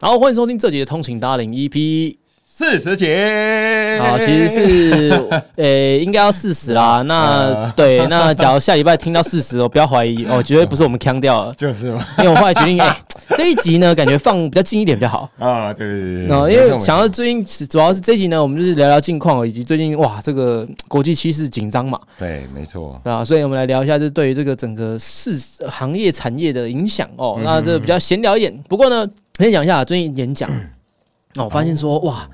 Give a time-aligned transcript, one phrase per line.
[0.00, 2.16] 好，欢迎收听这集的通勤达人 EP
[2.58, 4.00] 四十节。
[4.02, 7.02] 好，其实是 呃、应该要四十啦。
[7.02, 12.04] 那对，那假如下礼拜听到四十哦，不要怀疑哦，绝对不是我们腔掉了，就是嘛。
[12.18, 12.98] 因为我后来决定， 哎、
[13.36, 15.30] 这一集呢，感觉放比较近一点比较好。
[15.38, 27.36] 啊，对对对对，哦，因为想要最近主要是这一集呢，我们就是聊聊近况，以及最近哇，这个国际趋势紧张嘛，对，没错，对啊，所以我们来聊一下，就是对于这个整个市行业产业的影响哦。
[27.38, 29.06] 嗯那这个比较闲聊一点，不过呢，
[29.38, 30.50] 先讲一下最近演讲，
[31.34, 32.28] 那我发现说哇。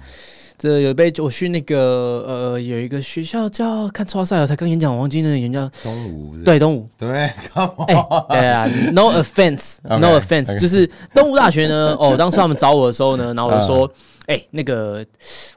[0.57, 7.09] 这有被我去那个呃，有一个学校叫看超赛，我才刚演讲，我忘记那个演讲，东吴对东吴，对，
[7.89, 13.91] 哎、对啊，no offense，no OK，offense，就是东吴大学呢， 哦，当初他们找我的时候呢，然后我就说，
[14.27, 15.05] 哎、那个，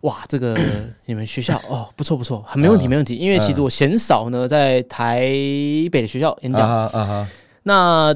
[0.02, 0.58] 哇，这个
[1.06, 2.90] 你们学校哦，不错不错，很没问题嗯。
[2.90, 5.20] 没问题，因为其实我嫌少呢在台
[5.92, 6.92] 北的学校演讲，
[7.64, 8.14] 那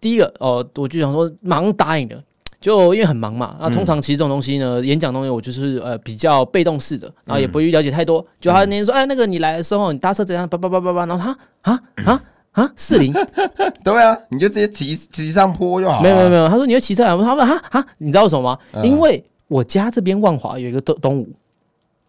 [0.00, 2.16] 第一个哦，我就想说马上答应了。
[2.62, 8.24] 就因为很忙嘛，那通常其实这种东西呢，演讲东西我就是呃比较被动式的，然后也不会了解太多。
[8.40, 10.48] 就他那天说，哎，那个你来的时候，你搭车怎样？
[10.48, 11.22] 叭叭叭叭叭，然后
[11.62, 13.12] 他啊啊啊四零，
[13.84, 17.24] 对啊，你就直接骑骑上坡就好了，没有没有没有，他说你会骑车来吗？
[17.24, 18.58] 他说哈哈，你知道为什么吗？
[18.72, 21.28] 嗯因为我家这边万华有一个东东吴，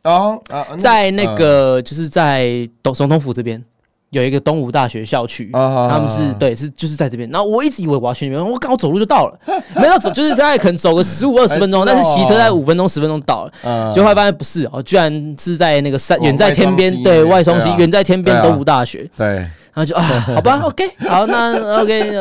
[0.04, 3.62] 哦啊，在那个就是在东总统府这边
[4.14, 7.30] 有一个东吴大学校区，啊他们是对是就是在这边。
[7.30, 9.40] 然后我一直以为我要去那边，我刚好走路就到了，
[9.76, 13.52] 没到走就是大概可能走个十五二十分钟，但是骑车在五分钟十分钟到了。
[13.64, 19.10] 嗯就后来发现不是哦，居然是在那个山哦远在天边对外双溪远在天边东吴大学。
[19.18, 20.02] 对，然后就啊，
[20.36, 22.16] 好吧，OK，好，那 OK，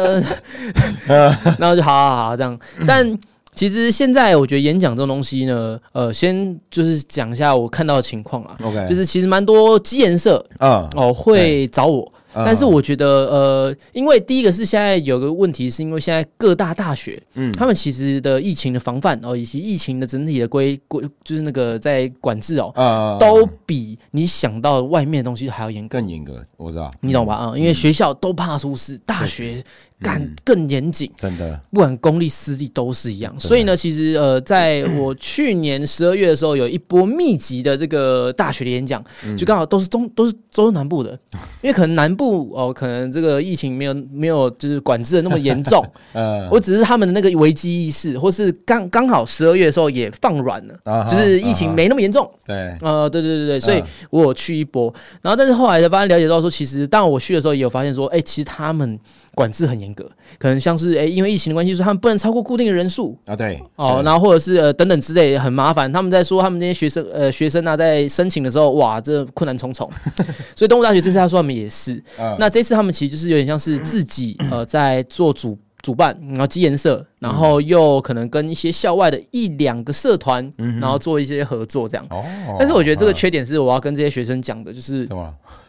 [1.08, 2.58] 呃， 然后就好好好这样。
[2.86, 3.06] 但
[3.54, 12.42] 其实现在我觉得演讲这种东西呢，呃，先就是讲一下我看到的情况啊，OK，就是其实蛮多基研社啊，哦会找我，嗯。
[12.46, 17.52] 但是我觉得呃，因为第一个是现在有个问题，是因为现在各大大学，嗯。
[17.52, 25.98] 他们其实的疫情的防范哦，以及疫情的整体的规规，就是那个在管制哦，呃都比你想到外面的东西还要严格。
[25.98, 27.34] 更严格，我知道，你懂吧？
[27.34, 29.62] 啊、因为学校都怕出事，大学
[30.02, 33.34] 干更严谨，真的，不管公立私立都是一样。
[33.38, 39.02] 所以呢，其实呃，在我去年十二月的时候，有一波密集的这个大学的演讲，
[39.36, 41.18] 就刚好都是中都是都是南部的，
[41.62, 52.30] 因为可能南部哦，可能这个疫情没有没有就是管制的那么严重，呃， 我只是他们的那个危机意识，或是刚刚好十二月的时候也放软了，啊就是疫情没那么严重。
[52.44, 54.92] 对，呃，对对对对，所以嗯我有去一波，
[55.22, 58.98] 然后但是后来才发现了解到说，其实当我去的时候也有发现说，哎、其实他们
[59.34, 63.18] 管制很严格，可能像是哎、因为疫情的关系，说他们不能超过固定的人数。
[63.26, 65.90] 啊对，哦，然后或者是呃等等之类很麻烦。
[65.92, 69.90] 他们在说他们那些学生呃 学生啊在申请的时候，哇，这困难重重。
[70.54, 72.36] 所以东吴大学这次他说他们也是，嗯。
[72.38, 82.06] 那这次他们其实就是有点像是自己 呃在做主主办，然后基研社，然后又可能跟一些校外的一两个社团，然后做一些合作这样。
[82.10, 82.22] 哦，
[82.58, 83.14] 但是我觉得这个嗯。
[83.14, 85.06] 缺点是我要跟这些学生讲的，就是？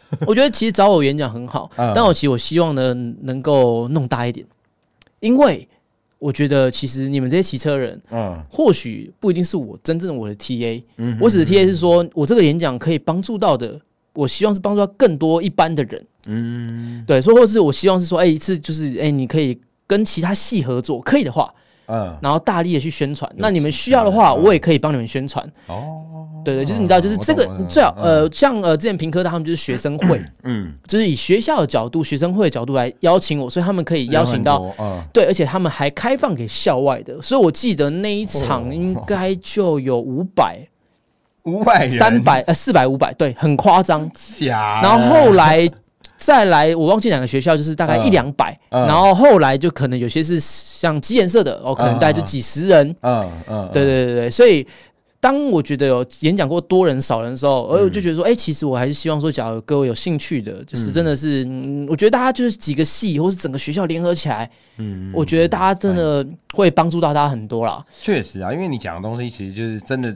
[0.26, 1.92] 我觉得其实找我演讲很好，嗯。
[1.94, 4.46] 但我其实我希望呢能够弄大一点，
[5.20, 5.66] 因为
[6.18, 8.42] 我觉得其实你们这些骑车人，嗯。
[8.50, 13.80] 或许不一定是我真正的我的 TA，嗯我指的 TA 是说我这个演讲可以帮助到的，
[14.14, 17.04] 我希望是帮助到更多一般的人，嗯。
[17.06, 21.52] 对，说或是我希望是说，哎、一次就是哎、你可以跟其他系合作，可以的话，
[21.86, 23.30] 嗯，然后大力的去宣传。
[23.36, 24.42] 那你们需要的话，嗯。
[24.42, 25.44] 我也可以帮你们宣传。
[25.66, 26.02] 哦，
[26.44, 38.72] 对对，就是你知道，就是这个最好嗯呃，像呃之前平科大他们就是学生会，嗯，就是以学校的角度、学生会的角度来邀请我，所以他们可以邀请到嗯，对，而且他们还开放给校外的，所以我记得那一场哦。
[38.72, 40.58] 应该就有五百、
[41.44, 44.10] 五百三百呃四百、五百，对，很夸张。
[44.12, 45.68] 假，然后后来
[46.24, 48.86] 再来，我忘记两个学校，就是大概一嗯两百，嗯。
[48.86, 54.66] 然后后来就可能有些是像基研社的，哦，可能大概就几十人，嗯嗯，对对对对，所以。
[55.20, 66.22] 当我觉得有演讲过多人少人的时候，而我就觉得说，哎、其实我还是希望说，假如各位有兴趣的，就是真的是，嗯，我觉得大家就是几个系或是整个学校联合起来，嗯，我觉得大家真的
[66.52, 67.82] 会帮助到大家很多啦。
[67.98, 70.14] 确实啊，因为你讲的东西其实就是真的，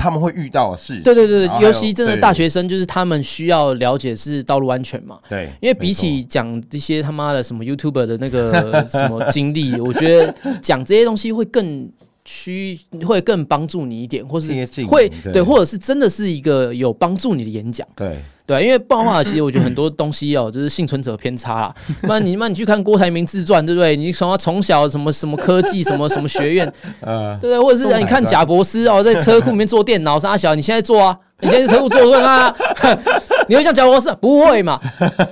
[0.00, 1.02] 他们会遇到的事情。
[1.02, 5.18] 对对对尤其真的大学生，就是他们需要了解是道路安全嘛。
[5.28, 11.88] 对，因为比起讲这些他妈的什么 YouTuber 的那个什么经历，我觉得讲这些东西会更
[12.24, 14.48] 需会更帮助你一点，或是
[14.86, 17.86] 会对对，或者是真的是一个有帮助你的演讲。
[17.94, 18.18] 对
[18.50, 21.74] 对，因为不然的话，其实我觉得很多东西哦，就是幸存者偏差啦。
[22.02, 23.94] 那你那你去看郭台铭自传，对不对？
[23.94, 27.60] 你从他从小什么什么科技，什么什么学院， 呃，对不对？
[27.60, 31.16] 或者是你看贾博士哦，在车库里面做电脑，啥小，你现在做啊？
[31.42, 32.54] 你现在在车库做做啊？
[33.48, 34.12] 你会像贾博士？
[34.20, 34.78] 不会嘛？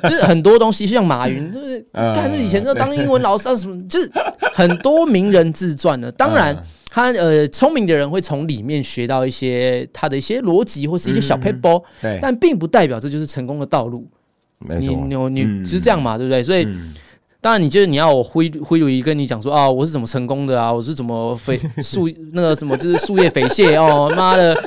[0.05, 4.11] 就是很多东西，就像马云，就是嗯看以前就当英文老师啊什么，就是
[4.53, 6.11] 很多名人自传的。
[6.13, 14.09] 当然嗯，他呃聪明的人会从里面学到一些他的一些逻辑或是一些小 paper，、对，但并不代表这就是成功的道路。
[14.61, 15.65] 你没错，你你嗯。
[15.65, 16.43] 就是这样嘛，对不对？
[16.43, 16.65] 所以。
[16.65, 16.95] 嗯。
[17.41, 24.61] 当然，你就是你要我挥挥如仪跟你讲说啊，我是怎么成功的啊，我是怎么肥 树那个什么就是树叶匪蟹哦，妈的，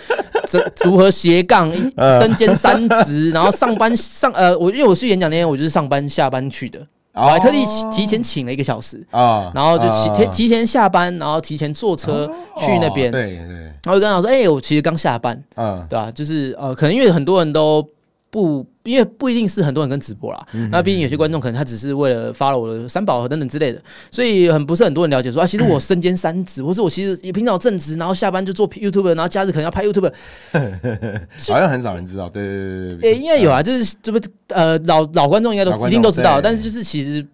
[0.47, 1.69] 这如何斜杠？
[1.97, 2.17] 嗯。
[2.17, 6.79] 身兼三职，然后上班上呃，我因为我去演讲那天，我就是上班下班去的，
[7.13, 7.89] 我还特地哦。
[7.91, 10.13] 提前请了一个小时，啊，然后就提啊。
[10.13, 17.85] 提提前下班，然后提前坐车去那边，哦对对，然后就跟他说，哎，我其实刚下班，嗯，对吧、就是呃，可能因为很多人都
[18.31, 20.47] 不，因为不一定是很多人跟直播啦。
[20.53, 30.11] 嗯那毕竟有些观众可能他只是为了发了我的三宝等等之类的，所以很不是很多人了解说啊，其实我身兼三职，或是我其实也平常正职，然后下班就做 YouTube，然后假日可能要拍 YouTube。
[31.51, 37.25] 好像很少人知道，对对对对诶、对，应该有啊，就是这不呃老老观众应该都一定都知道，但是就是其实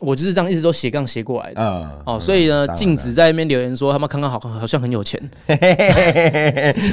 [0.00, 1.60] 我就是这样一直都斜杠斜过来的。
[1.60, 5.20] 嗯，哦，所以呢，禁止在那边留言说他们康康好好像很有钱，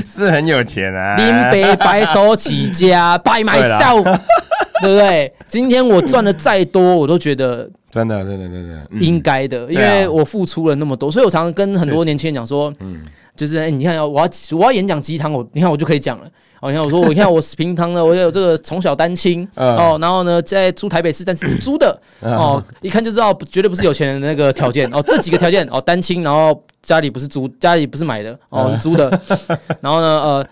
[0.08, 4.04] 是很有钱啊，林北白手起家，by myself，
[4.82, 5.32] 对不对？
[5.48, 9.02] 今天我赚的再多，我都觉得真的真的真的嗯。
[9.02, 13.02] 应该的，因为我付出了那么多，所以我常常跟很多年轻人讲说，嗯。
[13.36, 16.26] 就是哎，你看我要我要演讲鸡汤，我你看我就可以讲了。
[16.62, 19.76] 哦，你看我说我你看我平常呢，我有这个从小单亲嗯。
[19.76, 24.90] 哦，然后呢在住台北市，但是是租的哦，一看就知道绝对不是有钱人的那个条件。
[24.94, 29.10] 哦，这几个条件哦，单亲，然后家里不是租，家里不是买的哦，是租的，
[29.82, 30.48] 然后呢呃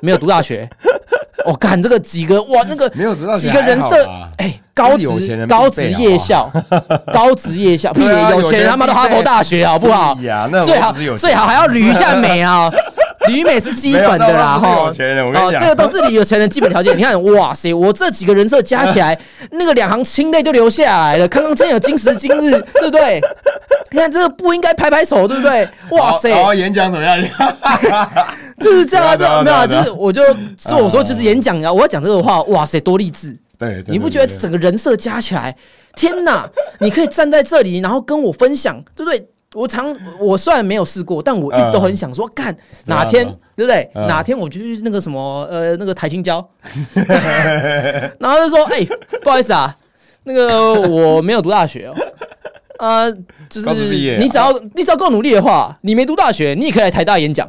[0.00, 0.68] 没有读大学，
[1.44, 3.96] 我看这个几个哇那个没有几个人设，
[4.38, 6.50] 哎，高职高职夜校，
[7.12, 10.16] 高职夜校，屁对啊有钱人他妈的哈佛大学好不好？
[10.64, 12.72] 最好最好还要捋一下美啊，
[13.28, 14.68] 捋美是基本的啦哈。
[14.68, 16.96] 哦，这个都是你有钱人基本条件。
[16.96, 19.18] 你看，哇塞，我这几个人设加起来，
[19.50, 21.28] 那个两行清泪就流下来了。
[21.28, 23.20] 康康真有今时今日，对不对？
[23.90, 25.68] 你看这个不应该拍拍手，对不对？
[25.90, 27.20] 哇塞，然后演讲怎么样？
[28.60, 30.22] 就是这样啊，就没有啊，就是我就
[30.56, 33.36] 就我说就是演讲啊，我要讲这个话，哇塞，多励志！
[33.58, 35.54] 对，你不觉得整个人设加起来，
[35.94, 36.48] 天哪！
[36.80, 39.24] 你可以站在这里，然后跟我分享，对不对？
[39.54, 42.54] 我常我虽然没有试过，但我一直都很想说，干
[42.86, 43.90] 哪天嗯对不对？
[43.94, 46.46] 嗯哪天我就去那个什么呃那个台青交，
[48.18, 48.86] 然后就说，哎，
[49.22, 49.76] 不好意思啊，
[50.24, 51.94] 那个我没有读大学哦。
[52.78, 53.12] 呃，
[53.48, 57.48] 就是你只要你只要够努力的话，你没读大学，你也可以来台大演讲，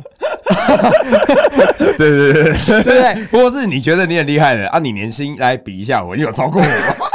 [1.98, 3.26] 对对对对，对不对？
[3.32, 7.10] 不过是你觉得你很厉害的啊，你年薪来比一下我，你有超过我吗？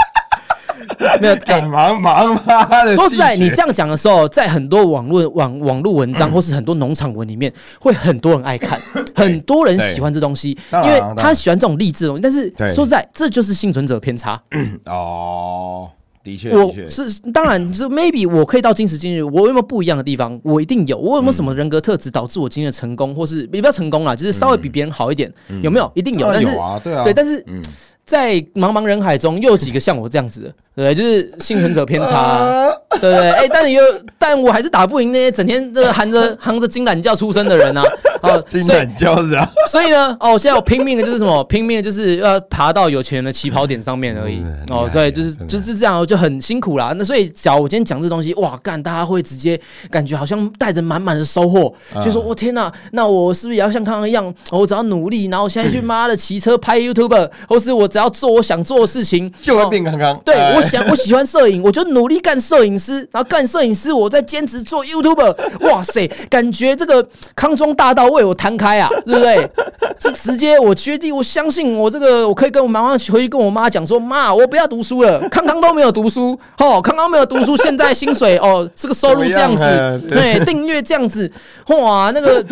[1.20, 8.80] 没有，哎干忙忙妈的，说实在，你这样讲的时候，在很多网络网网络文章或是很多农场文里面，会很多人爱看，
[9.14, 12.22] 很多人喜欢这东西，因为他喜欢这种励志的东西。
[12.22, 14.40] 但是说实在，这就是幸存者偏差。
[14.86, 15.88] 哦，
[16.24, 20.38] 的确，我，是当然是 maybe 我可以到今时今日，我有没有不一样的地方？
[20.42, 20.98] 我一定有。
[20.98, 25.32] 我有没有什么人格特质导致我今天的成功，或是也不要成功啦，就是稍微比别人好一点？
[25.62, 25.90] 有没有？
[25.94, 26.26] 一定有。
[26.32, 27.62] 但是有啊，对啊，对，但是嗯，
[28.08, 30.94] 在茫茫人海中，又有几个像我这样子的，对？
[30.94, 32.66] 就是幸存者偏差啊、
[32.98, 33.30] 对不对？
[33.32, 33.82] 哎、但是有，
[34.18, 37.84] 但我还是打不赢那些整天这个含着 含着金懒觉出生的人啊！
[38.22, 41.44] 哦， 金蛋胶是啊，所以呢，哦，现在我拼命的就是什么？
[41.44, 44.64] 拼命的就是要爬到有钱人的起跑点上面而已嗯。
[44.70, 46.94] 哦，所以就是就是这样，就很辛苦啦。
[46.96, 54.34] 那所以，假如我今天讲这东西，哇，干，大家会直接感觉好像带着满满的收获，嗯就说，我天哪，那我是不是也要像康康一样？
[54.50, 60.16] 我只要努力，然后我现在去妈的骑车拍 YouTube，或是我只要做我想做的事情，就会哦变康康。
[60.24, 65.34] 对，哎我想我喜欢摄影，我就努力干摄影师，然后干摄影师，我再兼职做 YouTuber。
[65.68, 69.50] 哇塞，感觉这个康庄大道为我摊开啊，对不对？
[69.98, 79.64] 是直接我决定，我相信我这个，我可以跟我妈妈回去跟我妈讲说，妈，我不要读书了，康康都没有读书，哦，康康没有读书，现在薪水哦，这个收入这样子
[80.08, 81.28] 对，订阅这样子，
[81.66, 82.44] 哇，那个，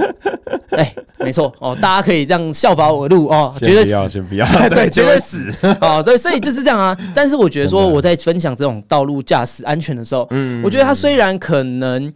[0.71, 6.97] 哎，没错哦，大家可以这样效法我的路哦，绝对先不要，先不要， 对，绝就会对死 哦，对，所以就是这样啊。
[7.15, 12.13] 但是我觉得说我在分享这种道路驾驶安全的时候，嗯我觉得它虽然可能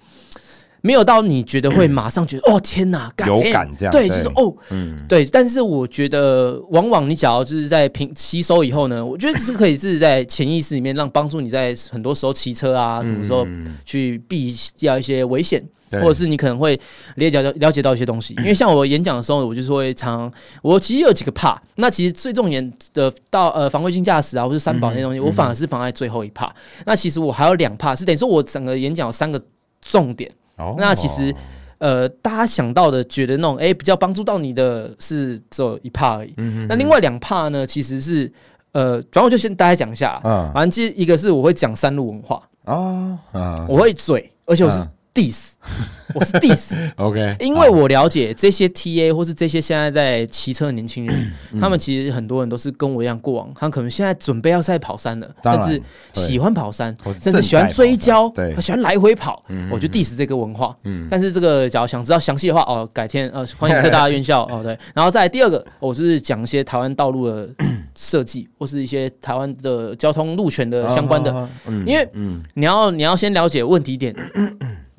[0.82, 5.26] 没有到你觉得会 马上觉得、哦天哪，God 有感这样对，就是哦，嗯，对。
[5.26, 15.60] 但是我觉得往往你只要就是在平吸收以后呢，我觉得这是可以是在潜意识里面让帮助你在很多时候骑车啊，什么时候嗯去避掉一些危险。
[15.60, 16.78] 对或者是你可能会
[17.16, 18.34] 了解到了解到一些东西。
[18.34, 20.30] 因为像我演讲的时候，我就是会常
[20.62, 26.54] 我其实有几个怕，那其实最重点的到呃防卫性驾驶啊，或是三宝那些东西，我反而是放在最后一怕。
[26.86, 29.42] 那其实我还有两怕，是等于说我整个演讲有三个
[29.80, 30.30] 重点。
[30.56, 30.74] 哦。
[30.78, 31.34] 那其实
[31.78, 36.34] 呃，大家想到的觉得那种哎、比较帮助到你的是只有一怕而已。
[36.36, 38.30] 嗯那另外两怕呢，其实是
[38.72, 40.20] 呃，反正我就先大家讲一下。
[40.22, 43.66] 嗯反正其实一个是我会讲三路文化，啊啊。
[43.66, 45.49] 我会嘴，而且我是嗯 diss，、
[46.14, 51.60] 我是 diss，，OK，因为我了解这些 TA 或是这些现在在骑车的年轻人，嗯。
[51.60, 55.82] 他们其实很多人都是跟我一样过往，他们可能现在准备要赛跑山了，甚至
[56.14, 58.58] 喜欢跑山甚至喜欢追焦，对。
[58.60, 60.74] 喜欢来回跑嗯，我就 diss 这个文化。
[60.84, 61.06] 嗯。
[61.10, 67.48] 但是这个假如想知道详细的话，哦，改天呃，欢迎各大院校 哦，对，然后再来第二个，我是讲一些台湾道路的
[67.94, 71.48] 设计，或是一些台湾的交通路权的相关的，
[71.86, 72.42] 因为嗯。
[72.54, 74.14] 你要你要先了解问题点，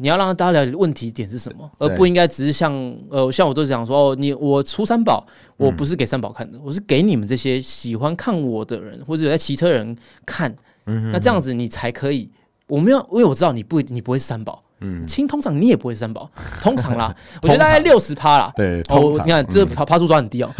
[0.02, 2.74] 你要让大家了解问题点是什么，而不应该只是像
[3.10, 5.26] 呃像我都讲说哦，你我出三宝，
[5.58, 10.54] 我嗯不是给三宝看的，我是给你们这些喜欢看我的人或者有在骑车的人看，
[10.88, 12.30] 嗯那这样子你才可以。
[12.68, 16.32] 我没有，因为我知道你不你不会是三宝，嗯，亲，通常你也不会是三宝，
[16.64, 18.50] 通常啦，我觉得大概六十趴啦。
[18.56, 19.68] 对，哦你看这嗯。
[19.68, 20.50] 爬爬数抓很低哦，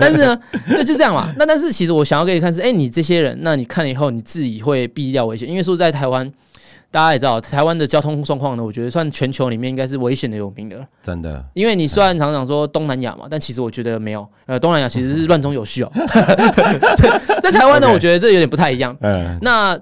[0.00, 0.36] 但是呢，
[0.76, 1.32] 就，就这样嘛。
[1.38, 6.28] 那但是其实我想要给你看是，哎、你这些人，那你看了以后，你自己会避掉危险，因为说在台湾，
[6.90, 10.86] 大家也知道，台湾的交通状况呢，我觉得算全球里面应该是危险的有名的。
[11.02, 15.92] 真的因为你虽然常常说东南亚嘛，但其实我觉得没有，呃，东南亚其实是乱中有序哦。
[17.42, 18.96] 在台湾呢，我觉得这有点不太一样。
[19.00, 19.78] 嗯那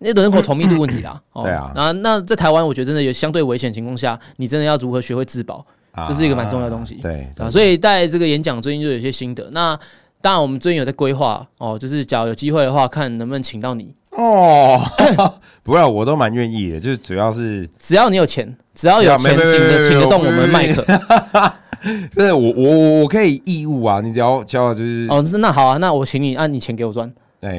[0.00, 5.64] 那人口稠密度问题啦， 哦、对啊然后那在台湾，我觉得真的有相对危险情况下，你真的要如何学会自保？
[6.06, 9.48] 这是一个蛮重要的东西啊对啊，所以在这个演讲最近就有一些心得。
[9.52, 9.78] 那
[10.20, 13.94] 当然，我们最近有在规划哦，就是假如有机会的话，看能不能请到你。
[14.16, 14.80] 哦，
[15.62, 20.84] 不会啊，我都蛮愿意的，就是主要是，只要你有钱，只要有钱，请得没有请得动我们麦克。
[22.14, 27.12] 对我我我我可以义务啊，你只要交就是，哦，是那好啊，那我请你按你钱给我赚。
[27.44, 27.52] 哎，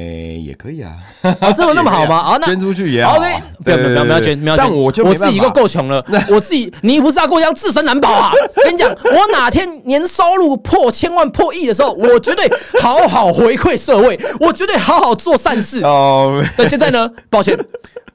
[0.44, 0.94] 也可以啊，
[1.42, 2.18] 哦，这么那么好吗？
[2.34, 4.66] 啊，那捐出去也好 OK，啊，不要不要不要不捐，不要捐。
[4.66, 8.32] 但我就我自己没办法够够穷了， 我自己你不是要跟我一样自身难保啊？
[8.64, 12.50] 跟你讲，我哪天年收入破千万破亿的时候，我绝对
[12.82, 15.82] 好好回馈社会，我绝对好好做善事。
[15.86, 17.56] 哦，但现在呢，抱歉，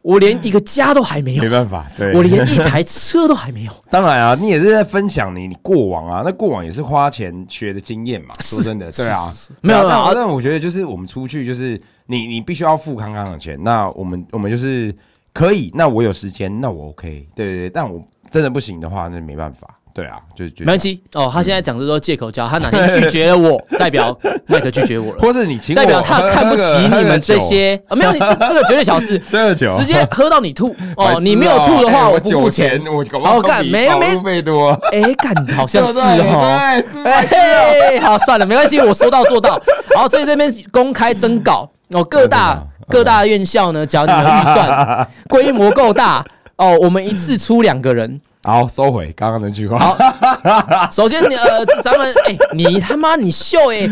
[0.02, 3.72] 我连一个家都还没有没，办法，对，我连一台车都还没有。
[3.90, 8.34] 当然啊，你也是在分享你你过往啊，那过往也是花钱学的经验嘛。
[8.40, 14.94] 说真的，对啊，没有对啊但我觉得就是我们出去就是你你必须要付康康的钱，那我们我们就是
[15.34, 24.16] 可以，那我有时间，那我 OK，对对对，但我真的不行的话，那没办法，对啊，就没关，系哦，他现在讲的都是借口叫，他哪天拒绝了我， 代表
[24.46, 30.74] 麦克拒绝我了，或是你请代表他看不起你们这些啊，没有，你这这个绝对小事， 这个酒，直接喝到你吐。
[30.96, 32.80] 哦，你没有吐的话，哎我不付酒钱。
[32.86, 36.82] 我搞干比没没费多， 哎，干，好像是哦。
[37.04, 39.60] 哎，好，算了，没关系，我说到做到。
[39.94, 41.68] 好，所以这边公开征稿。
[41.90, 46.24] 哦，各大各大院校呢，只要你们预算规模够大
[46.56, 48.20] 哦，我们一次出两个人。
[48.42, 53.86] 好，收回刚刚那句话，好，首先你呃，咱们哎，你他妈你秀哎，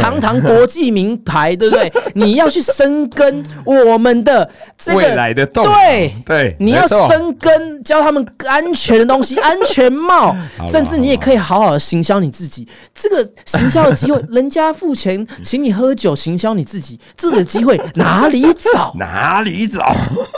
[0.00, 1.92] 堂堂国际名牌，对不对？
[2.14, 10.32] 你要去深耕我们的这个未个来的动对对，你要深耕，教他们安全的东西， 安全帽，
[10.64, 12.68] 甚至你也可以好好的行销你自己。
[12.94, 18.94] 这个行销的机会，人家付钱请你喝酒，行销你自己，这个机会哪里找？
[18.96, 19.92] 哪里找？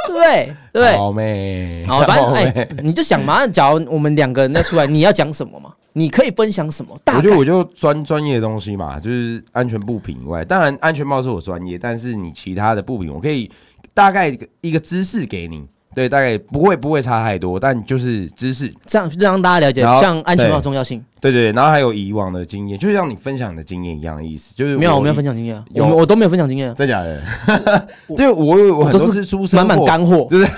[0.06, 0.56] 对不对？
[0.96, 5.72] 好妹，好，反正哎妹，你就想嘛，假如我们两个人再出来，你要讲什么嘛？
[5.92, 6.96] 你可以分享什么？
[7.04, 13.50] 大觉得我就专专业的东西嘛，就是安全布品以外，当然安全帽是我专业，但是你其他的布品，我可以
[13.92, 21.04] 大概一个知识给你，对，大概不会不会差太多，但就是知识，这样让大家了解像安全帽的重要性。
[21.20, 27.20] 对对，然后还有以往的经验，就像你分享你的经验一样的意思，就是没有，我没有分享，经验我我都没有分享经验啊，真假的？
[28.16, 30.26] 对我有我很都是多是出生满满干货。
[30.30, 30.48] 就是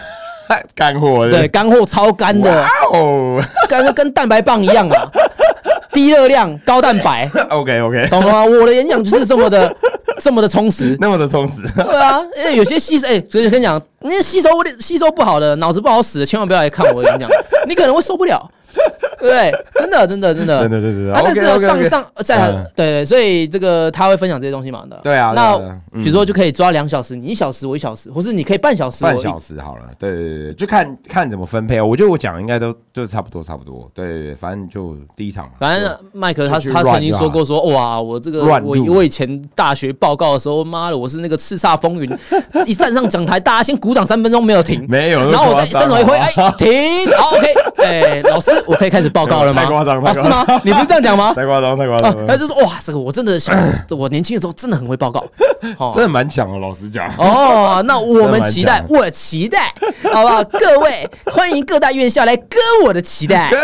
[0.74, 3.42] 干货，对，干货超干的，哇哦。
[3.68, 5.08] 干跟蛋白棒一样啊，
[5.92, 8.44] 低热量高蛋白，，OK OK，懂了吗？
[8.44, 9.74] 我的演讲就是这么的
[10.20, 10.96] 这么的充实。
[11.00, 17.28] 那么的充实，对啊，因为有些吸收，哎、所以跟你讲，那吸收吸收不好的，脑子不好使的，千万不要来看我的演讲，
[17.66, 18.50] 你可能会受不了。
[19.22, 19.52] 对？
[19.74, 21.12] 真的，真的，真的，真的，对对对。
[21.12, 22.66] 啊，但是上上在嗯。
[22.74, 24.98] 对对，所以这个他会分享这些东西嘛的。
[25.02, 25.56] 对啊，那
[25.92, 29.04] 比如说就可以抓两小时，你一小时我一小时，或是你可以半小时。
[29.04, 31.80] 半小时好了，对对对对，就看看怎么分配。
[31.80, 42.18] 我觉得我讲的应该都就差不多差不多，对对对，反正就第一场嘛，反正麦克他他曾经说过说哇，我这个我我以前大学报告的时候，妈的，我是那个叱咤风云，
[42.66, 46.70] 一站上讲台，大家先鼓掌三分钟没有停，没有然后我再伸手一挥，哎，停，
[47.16, 47.46] 好，OK，
[47.84, 49.62] 哎，老师，我可以开始报告了吗？
[49.62, 50.44] 太夸张哦，是吗？
[50.64, 51.32] 你不是这样讲吗？
[51.34, 55.24] 太夸张太夸啊张，了，他就说哇，这个我真的小时，我年轻的时候真的很会报告，
[55.78, 57.06] 哦真的蛮强的，老实讲。
[57.18, 59.72] 哦，那我们期待，我期待，
[60.12, 60.42] 好不好？
[60.58, 63.50] 各位，欢迎各大院校来割我的期待。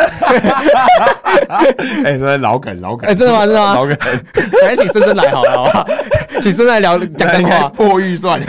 [2.04, 3.96] 哎，这老梗老梗，哎真的吗真的吗老梗，
[4.60, 5.86] 赶紧请深深来好了，好不好？
[6.40, 7.68] 请深深来聊讲干话。
[7.68, 8.40] 破预算，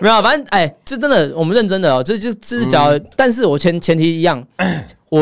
[0.00, 4.42] 没有，反正哎，这真的，我们认真的哦，这就就是讲，嗯但是我前前提一样，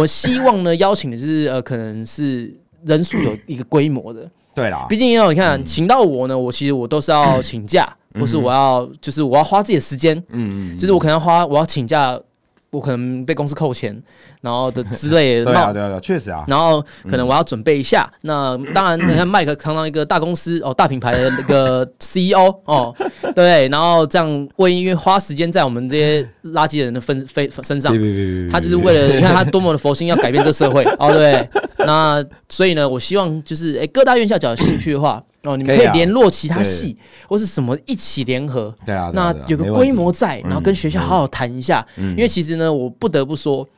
[0.01, 2.55] 我希望呢邀请的就是呃，可能是
[2.87, 7.87] 人数有一个规模的，对啦，毕竟因为你看，请到我呢，我其实我都是要请假，
[8.19, 12.19] 或是我要就是我要花自己的时间，嗯嗯，就是我可能要花，我要请假，
[12.73, 14.03] 我可能被公司扣钱，
[14.41, 15.45] 然后的之类的。
[15.45, 18.11] 对啊对啊确实啊，然后可能我要准备一下。
[18.23, 22.95] 那当然，你看麦克常常一个大公司哦，大品牌的那个 CEO 哦，
[23.37, 27.95] 对，然后这样为因为花时间在我们这些垃圾人的分非身上
[28.51, 31.47] 他就是为了你看他多么的佛心，要改变这社会哦，对？
[31.85, 35.23] 那所以呢，我希望就是哎，各大院校只要有兴趣的话。
[35.45, 36.65] 哦，你们可以联络其他对。
[36.65, 36.97] 系
[37.29, 41.85] 或是什么一起联合，对啊，那有个规模在，然后跟嗯学校好好谈一下。
[41.97, 42.11] 嗯。
[42.11, 43.69] 因为其实呢，我不得不说，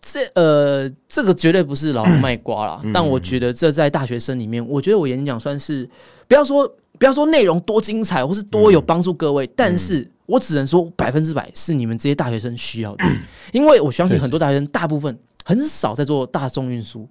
[0.00, 2.80] 这呃，这个绝对不是老王卖瓜啦。
[2.84, 2.92] 嗯。
[2.92, 5.88] 但我觉得这在大学生里面，我觉得我演讲算是
[6.28, 6.66] 不要说
[6.98, 9.34] 不要说内容多精彩，或是多有帮助各嗯。
[9.34, 13.04] 位，但是我只能说百分之百是你们这些大学生需要的，
[13.52, 17.08] 因为我相信很多大学生大部分很少在做大众运输。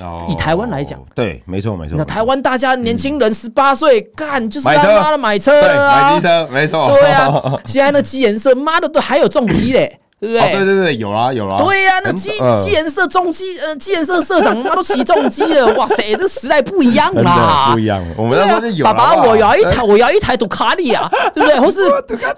[0.00, 0.26] 哦。
[0.28, 1.96] 以台湾来讲，对，没错没错。
[1.96, 6.10] 那台湾大家年轻人十八岁干就是他妈的买车对啊。
[6.10, 6.88] 买机，车，没错。
[6.88, 10.64] 对啊，现在那机颜色，妈的都还有重机嘞， 对不哦，对对？
[10.66, 11.56] 对对，有啦有啦。
[11.56, 12.30] 对呀、那很机
[12.72, 17.78] 颜色重机，呃，机颜色社长妈都骑重机了， 哇塞，这个时代不一样啦不。
[17.78, 18.04] 一样。
[18.18, 21.58] 我们那时候就，有爸爸，我要一台，我要一台杜卡迪啊， 对不对？
[21.58, 21.80] 或是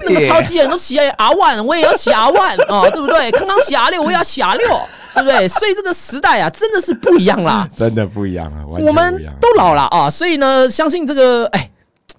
[0.07, 3.31] 那个超级人都骑 R one，我也要骑 R one 哦，对不对？
[3.33, 4.69] 康康骑 R 六，我也要骑 R 六，
[5.15, 5.49] 对不对？
[5.49, 7.69] 所以这个时代啊，真的是不一样啦。
[7.77, 11.69] 真的不一样啊，完全我们不一样都老了啊，所以呢，相信这个，哎，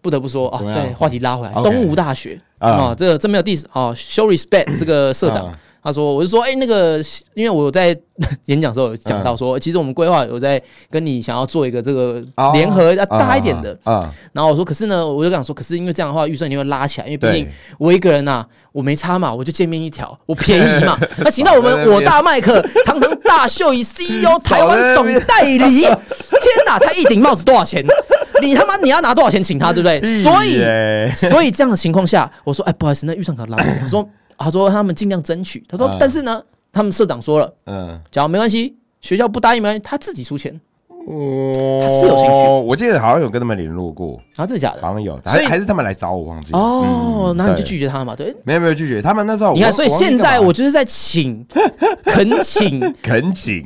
[0.03, 2.93] 不得不说啊再话题拉回来东吴大学啊。
[2.95, 7.01] 这，这没有 diss 啊，show respect 这个社长啊，他说，我就说，哎，那个，
[7.33, 7.97] 因为我在
[8.45, 12.51] 演讲的时候有讲到说，其实我们规划有在跟你想要做一个这个哦。
[12.53, 17.49] 联合要大一点的，啊，然后我说，可是呢，我就跟他说，可是因为这样的话，预算一定会拉起来，因为毕竟
[17.79, 20.99] 我一个人呐、我没差嘛，我就见面一条，我便宜嘛。
[21.17, 25.95] 那 请到我们我大麦克，堂堂大秀以 CEO 台湾总代理，天
[26.65, 27.85] 哪，他一顶帽子多少钱？
[28.43, 30.01] 你他妈你要拿多少钱请他，对不对？
[30.21, 30.59] 所以
[31.13, 33.79] 所以这样的情况下，我说，哎，不好意思，那预算可拉一点。
[33.81, 35.63] 他说，他说他们尽量争取。
[35.67, 40.59] 他说嗯，但是呢，他们社长说了，嗯，只要没关系，学校不答应没关系，他自己出钱。
[41.05, 41.51] 哦
[41.81, 44.81] 他是有兴趣我记得好像有跟他们联络过，啊，真的假的？
[44.81, 48.15] 好像有，所以还还是他们来找我，忘记哦，那你就拒绝他嘛？
[48.15, 51.45] 对，没有没有拒绝，他们那时候你看，所以现在我就是在请、
[52.05, 53.65] 恳请、 恳请，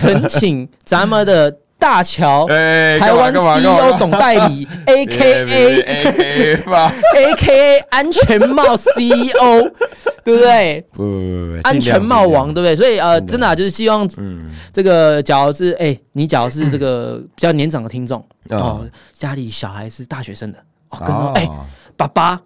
[0.00, 9.68] 恳请咱们的大乔哎，台湾 CEO 总代理， A K A A K A 吧，A K A 安全帽 CEO，
[10.22, 10.84] 对不对？
[10.92, 11.16] 不不不
[11.56, 12.76] 不，安全帽王，对不对？
[12.76, 20.58] 所以呃，真的啊就是希望嗯，这个，假如是哎，你假如是这个比较年长的听众嗯哦，家里小孩是大学生的
[20.90, 21.48] 哦，跟哎，
[21.96, 22.38] 爸爸。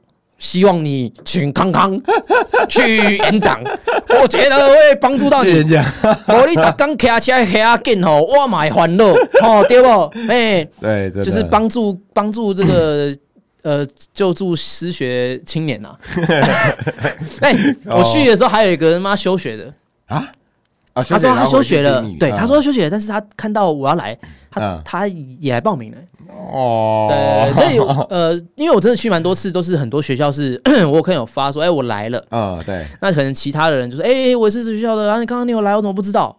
[0.44, 1.98] 希望你请康康
[2.68, 3.58] 去演讲，
[4.20, 5.50] 我觉得会帮助到你。
[5.50, 5.82] 演讲，
[6.28, 9.06] 无你逐工骑车骑啊紧吼，我嘛会烦恼
[9.42, 9.88] 吼，对不？
[10.28, 11.22] 哎、对，真的。
[11.22, 13.16] 就是帮助帮助这个
[13.62, 15.96] 呃救助失学青年呐、
[17.40, 17.54] 哎、
[17.86, 19.72] 哦我去的时候还有一个人妈休学的，
[20.06, 20.28] 啊，
[20.94, 24.16] 啊他说他休学了，对，他说休学了，但是他看到我要来，
[24.50, 25.98] 他、嗯他也来报名了。
[26.52, 27.78] 哦，对，所以
[28.08, 32.24] 呃，因为我真的去蛮多次，都是很多学校是 我可能有发说，哎、我来了。
[32.30, 36.36] 啊，对，那可能其他的人就说：“哎、我是这学校的，然后你刚刚你有来，我怎么不知道？”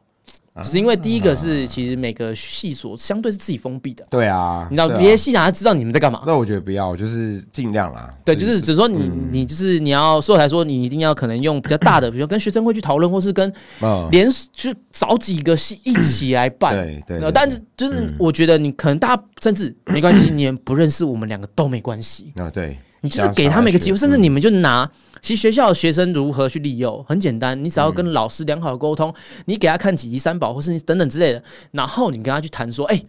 [0.56, 6.24] 啊只是因为第一个是，其实每个系所相对是自己封闭的，对啊，你知道别的系哪知道你们在干嘛？
[6.26, 8.10] 那我觉得不要，就是尽量啦。
[8.24, 16.74] 对，就是只是说你嗯你就是你要，所以才说你一定要可能用比较大的， 比如跟学生会去讨论，或是跟嗯，连去找几个系一起来办。
[16.74, 22.32] 对对但是就是嗯我觉得你可能大家甚至没关系，你们不认识我们两个都没关系。
[22.38, 24.90] 啊，对，你就是给他们一个机会，甚至你们就拿，
[25.22, 29.14] 其实学校的学生如何去利用，很简单，你只要跟老师良好的沟通，
[29.46, 33.00] 你给他看几集三宝，或是你等等之类的，然后你跟他去谈说，哎，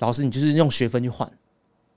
[0.00, 1.26] 老师，你就是用学分去换。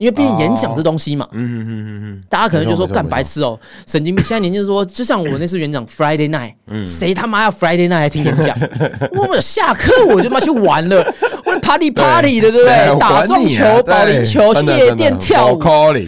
[0.02, 4.24] 因为毕竟演讲这东西嘛，嗯嗯嗯嗯嗯，大家可能就说干白痴哦，神经病。
[4.24, 8.58] 现在年轻人说，就像我那次演讲 Friday night，谁他妈要 Friday night 来听演讲？
[9.14, 11.06] 我们下课我就妈去玩了，
[11.46, 12.98] 我 party party 的，对不对？
[12.98, 15.62] 打撞球、保龄球、去夜店跳舞，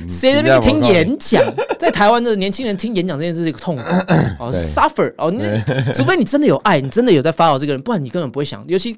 [0.09, 1.40] 谁那边听演讲？
[1.78, 3.83] 在台湾的年轻人听演讲这件事是一个痛苦
[4.40, 5.30] 哦，suffer 哦。
[5.30, 8.64] 那除非你真的有爱，你真的有在发 w 这个人，不然你根本不会想。
[8.66, 8.96] 尤其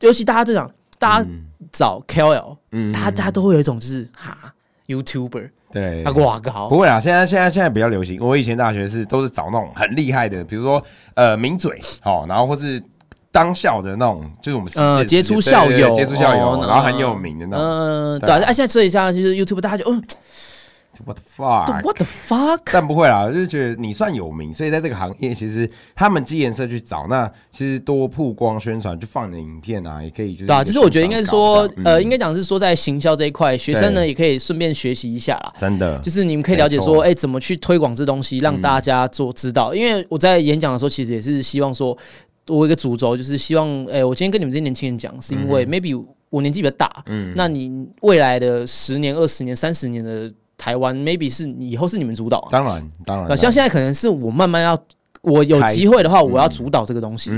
[0.00, 0.68] 尤其大家都讲，
[1.02, 1.28] 大家。
[1.70, 4.52] 找 KOL，嗯，大家都会有一种就是哈
[4.88, 8.20] YouTuber，对，哇靠，不会啊，现在现在现在比较流行。
[8.20, 10.84] 我以前大学是都是找那种很厉害的，比如说
[11.14, 12.82] 呃名嘴，好，然后或是
[13.30, 20.02] 当校的那种，就是我们呃杰出校友，杰出校友，然后很有名的那种，嗯，对啊，哎，现在所以像，其实 YouTube 大家就嗯。
[21.04, 22.60] What the fuck？What the fuck？
[22.72, 30.34] 但不会啦，就是觉得你算有名，所以在这个行业，其实他们基颜色去找，那其实多曝光宣传，就放你的影片啊，也可以。
[30.34, 35.52] 对啊，其实我觉得应该说，呃，应该讲是说在行销这一块，学生呢也可以顺便学习一下啦。
[35.56, 39.74] 真的，就是你们可以了解说，哎，怎么去推广这东西，让大家做知道。
[39.74, 41.96] 因为我在演讲的时候，其实也是希望说，
[42.46, 50.32] 我一个主轴就是希望，哎，我今天跟你们这些年轻人讲，是因为 maybe 我年纪比较大，嗯，那你未来的十年、二十年、三十年的。
[50.62, 54.78] 台湾 maybe 是以后是你们主导，当然当然，像现在可能是我慢慢要，
[55.22, 57.32] 我有机会的话，我要主导这个东西。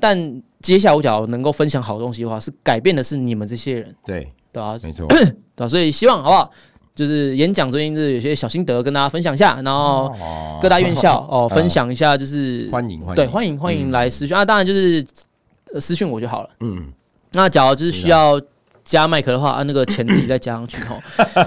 [0.00, 4.28] 但接下来我只要能够分享好东西的话，是改变的是你们这些人，对。
[4.50, 5.06] 对啊，没错，
[5.54, 6.50] 对所以希望好不好？
[6.96, 10.12] 就是演讲最近是有些小心得跟大家分享一下，然后
[10.60, 13.14] 各大院校 哦分享一下，就是欢迎欢迎。
[13.14, 15.06] 对欢迎欢迎来私讯啊，当然就是
[15.80, 16.50] 私讯我就好了。
[16.58, 16.92] 嗯，
[17.34, 18.40] 那假如就是需要。
[18.84, 20.98] 加麦克的话，按那个钱自己再加上去哈。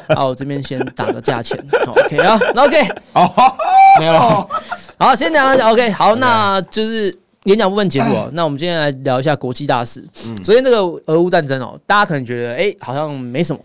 [0.08, 2.82] 啊， 我这边先打个价钱，OK 啊，OK，
[3.13, 3.58] 好，
[4.00, 4.47] 没有了。
[4.97, 8.30] 好，先讲 OK，好，那就是演讲部分结束了。
[8.34, 10.04] 那我们今天来聊一下国际大事。
[10.26, 13.62] 嗯，昨天这个俄乌战争哦，大家可能觉得哎，好像没什么。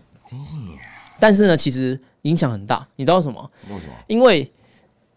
[1.19, 2.85] 但是呢，其实影响很大。
[2.95, 3.49] 你知道什么？
[3.69, 3.93] 为什么？
[4.07, 4.51] 因为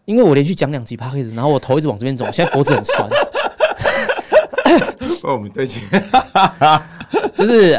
[0.05, 3.07] 因为我连续讲两集 p a c k a g e 然后我头一直往这边走，现在脖子很酸。
[5.23, 5.83] 哦，我们对起。
[7.35, 7.73] 就是，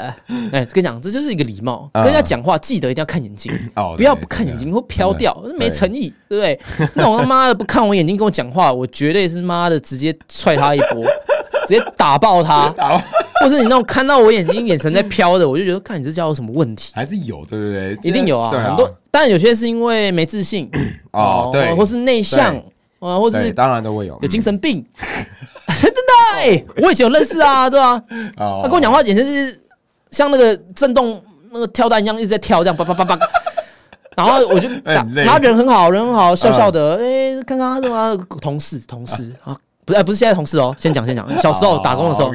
[0.53, 1.91] 哎，跟你讲，这就是一个礼貌。
[1.95, 3.53] 跟人家讲话，记得一定要看眼睛，
[3.97, 6.88] 不要不看眼睛会飘掉，没诚意，对不对？
[6.95, 11.05] 那我他妈的不看我眼睛跟我讲话，我绝对是妈的直接踹他一波，
[11.67, 12.73] 直接打爆他。
[13.41, 16.93] 或是你那种看到我眼睛眼神在飘的，我就觉得看你这叫什么问题？
[16.93, 17.97] 还是有，对不对？
[18.03, 18.91] 一定有啊，很多。
[19.12, 20.69] 当然有些是因为没自信
[21.12, 22.57] 哦，对，或是内向
[22.99, 24.85] 啊，或是当然都会有有精神病。
[25.83, 26.01] 真的
[26.37, 28.03] 哎，我以前有认识啊， 对吧？
[28.37, 29.61] 他跟我讲话，简直是
[30.11, 33.19] 像那个震动那个跳蛋一样，一直在跳，这样叭叭叭叭。
[34.17, 36.97] 然后我就，然后人很好，人很好，笑笑的。
[36.97, 40.75] 哎，刚刚什么同事，同事啊，不是，不是现在同事哦。
[40.77, 42.33] 先讲，先讲，小时候打工的时候，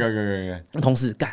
[0.82, 1.30] 同事干。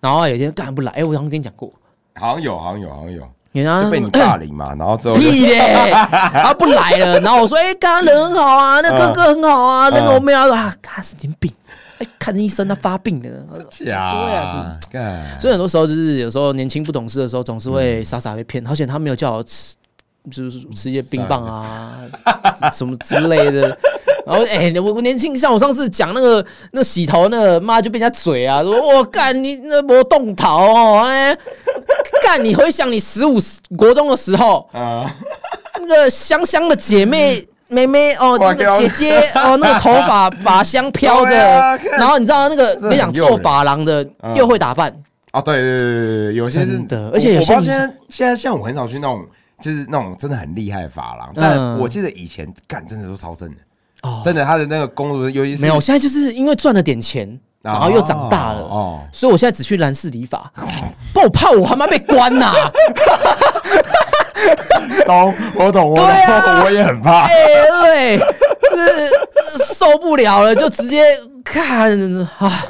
[0.00, 1.70] 然后有些人干不来，哎，我好像跟你讲过，
[2.14, 3.22] 好像有，好像有，好像有。
[3.54, 7.20] 就被你霸凌嘛， 然后之后屁嘞，他 不来了。
[7.20, 11.52] 然后我说：“哎，刚刚人很好啊，那哥哥很好啊，那个我妹啊啊，他神经病，
[11.98, 13.28] 哎，看医生他发病了。”
[13.68, 14.10] 假
[14.90, 18.64] 对啊，所以很多时候就是有时候年轻不懂事的时候，总是会傻傻被骗。
[18.64, 19.74] 好险他没有叫我吃，
[20.30, 21.98] 就是吃一些冰棒啊，
[22.72, 23.76] 什么之类的。
[24.24, 31.36] 然后哎，我我年轻，像我上次讲那个那洗头那个妈就被人家嘴啊，说我干你那魔动头哦，哎，
[32.22, 33.40] 干你回想你十五
[33.76, 35.12] 国中的时候啊，
[35.88, 41.32] 那个香香的姐妹妹妹哦，那个姐姐哦，那个头发 发香飘着，
[41.98, 44.94] 然后你知道那个你想做发廊的又会打扮。
[45.32, 49.24] 啊，对对对对对，有些是的，而且有些现在现在像我很少去那种
[49.62, 53.56] 就是那种真的很厉害的发廊，但我记得以前干真的都超正的。
[54.02, 60.52] 哦，真的，他的那个工作尤其是没有，现在就是因为赚了点钱，然后又长大了，哦，所以我现在只去男士理发，
[61.14, 62.52] 不，我怕我他妈被关呐。
[65.06, 66.04] 懂，我懂，我懂，
[66.64, 67.22] 我也很怕。
[67.22, 67.36] 哎，
[67.82, 69.08] 对，是
[69.82, 71.04] 受不了了，就直接
[71.44, 71.92] 看
[72.38, 72.64] 啊。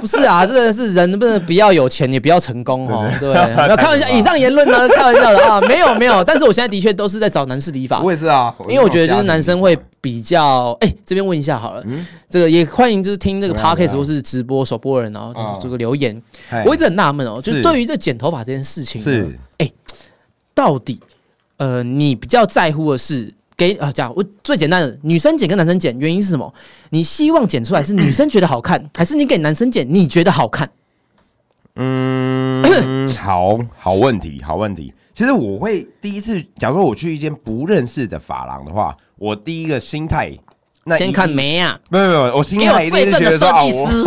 [0.00, 3.08] 不是啊，真的是人不能不要有钱，也不要成功哦。
[3.20, 3.32] 对，
[3.68, 6.24] 要 开玩笑，以上言论呢， 开玩笑的啊，没有没有。
[6.24, 10.76] 但是我现在的确都是在找男士理发，我也是啊，因为我觉得就是男生会比较。
[10.80, 11.84] 哎，这边问一下好了，
[12.28, 16.20] 这个也欢迎就是听这个 podcast 或是直播首播人哦，这个留言。
[16.66, 19.70] 我一直很纳闷哦，就是对于这剪头发这件事情，是哎，
[20.52, 20.98] 到底
[21.58, 23.32] 呃，你比较在乎的是？
[23.62, 26.52] 给啊，讲我最简单的，女生剪跟男生剪，原因是什么？
[26.90, 30.68] 你希望剪出来是女生觉得好看，还是你给男生剪你觉得好看？
[31.76, 34.92] 嗯， 好好问题，好问题。
[35.14, 40.36] 其实我会第一次，假如说我去一间不认识的发廊的话，我第一个心态，
[40.84, 44.04] 那先看眉啊，没有没有，我心态一定是最正的设觉得说啊，我计师。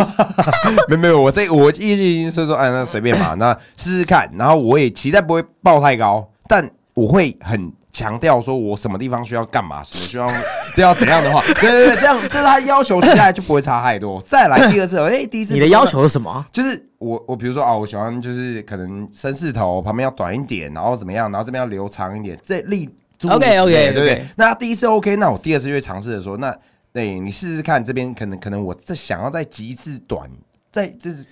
[0.88, 4.30] 没有没有，我这我一已经是说，哎，那随便嘛，那试试看。
[4.36, 10.26] 然后我也期待不会报太高，但我会很强调说我什么地方需要干嘛，什么需要
[10.76, 14.20] 要怎样的话， 对对对，这样这是他要求，接下来就不会差太多。
[14.20, 16.44] 再来第二次， 哎，第一次你的要求是什么？
[16.52, 22.86] 就是我我比如说啊，我喜欢就是可能绅士头旁边要短一点，然后怎么样，然后这边要留长一点，这例
[23.26, 24.26] OK，OK，对不对 OK？
[24.36, 26.54] 那第一次 OK，那我第二次就会尝试的说，那
[26.92, 30.30] 对你试试看，这边可能可能我再想要再集一次短，
[30.70, 31.24] 再就是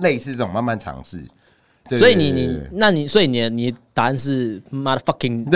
[0.00, 1.22] 类似这种慢慢尝试。
[1.88, 5.46] 对所以你对对对对，你那你所以你的你的答案是 motherfucking，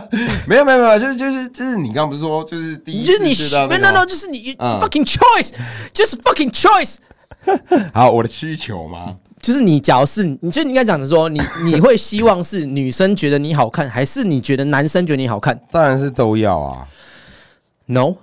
[0.46, 5.50] 没有没有没有，就是就是就是你刚刚不是说就是第一次就是你 no no 就是你嗯 fucking choice，
[5.92, 6.96] 就是 fucking choice。
[7.92, 9.16] 好我的需求吗？
[9.42, 16.86] 就是你，假如是你，就你应该讲的说，你 你会希望是女生觉得你好看，还是你觉得男生觉得你好看当然是都要啊。
[17.86, 18.14] ？No，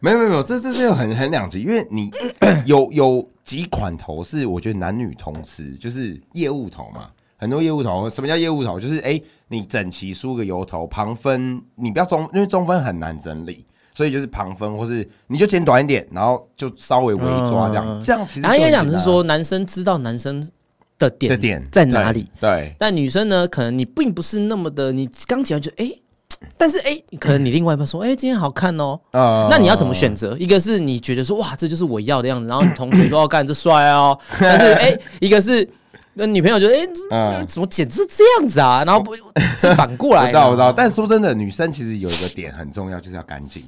[0.00, 2.10] 没有没有没有，这这是很很两极，因为你
[2.64, 7.10] 有有几款头是我觉得男女通吃，就是业务头嘛。
[7.44, 8.80] 很多业务头，什么叫业务头？
[8.80, 20.50] 就是哎、你整齐梳个油头，旁分你不要中，因为中分很难整理，所以就是旁分，或是你就剪短一点，然后就稍微微抓这样，嗯这样其实然后应该讲是说，男生知道男生
[20.98, 22.50] 的点的点在哪里，对？
[22.50, 25.92] 对，但女生呢，可能你并不是那么的，你刚讲完就哎。
[26.58, 30.36] 但是哎、可能你另外一半说，哎、今天好看哦，呃那你要怎么选择？
[30.36, 35.66] 一个是你觉得说，哇，这就是我要的样子，然后你同学说，哦，干这帅哦，但是哎、一个是
[36.14, 36.74] 那女朋友觉得，
[37.10, 38.84] 哎、嗯怎么简直这样子啊？
[38.86, 40.72] 然后不是反过来的，我知道，我知道。
[40.72, 43.62] 但说真的，女生其实有一个点很重要，就是要干净。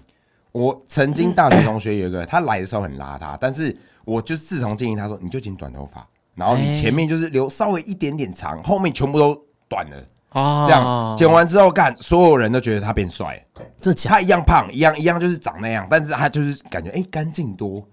[0.53, 9.97] 我曾经大学同学有一个，他来的时候很邋遢，但是我就自从建议他说，你就剪短头发，然后你前面就是留稍微一点点长，后面全部都短了，
[10.31, 13.63] 啊这样剪完之后干，所有人都觉得他变帅了。
[13.81, 17.85] 这假他一样胖，一样一样就是长那样，但是他就是感觉哎干净多，哦。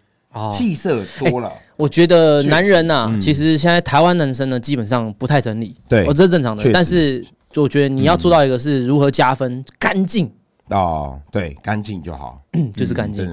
[0.52, 1.52] 气色多了。
[1.76, 3.20] 我觉得男人呐、嗯。
[3.20, 6.06] 其实现在台湾男生呢，基本上不太整理，对。
[6.06, 10.32] 哦，这是正常的但是我觉得你要做到一个是如何加分，干净
[10.74, 12.40] 哦，对，干净就好，
[12.76, 13.26] 就是干净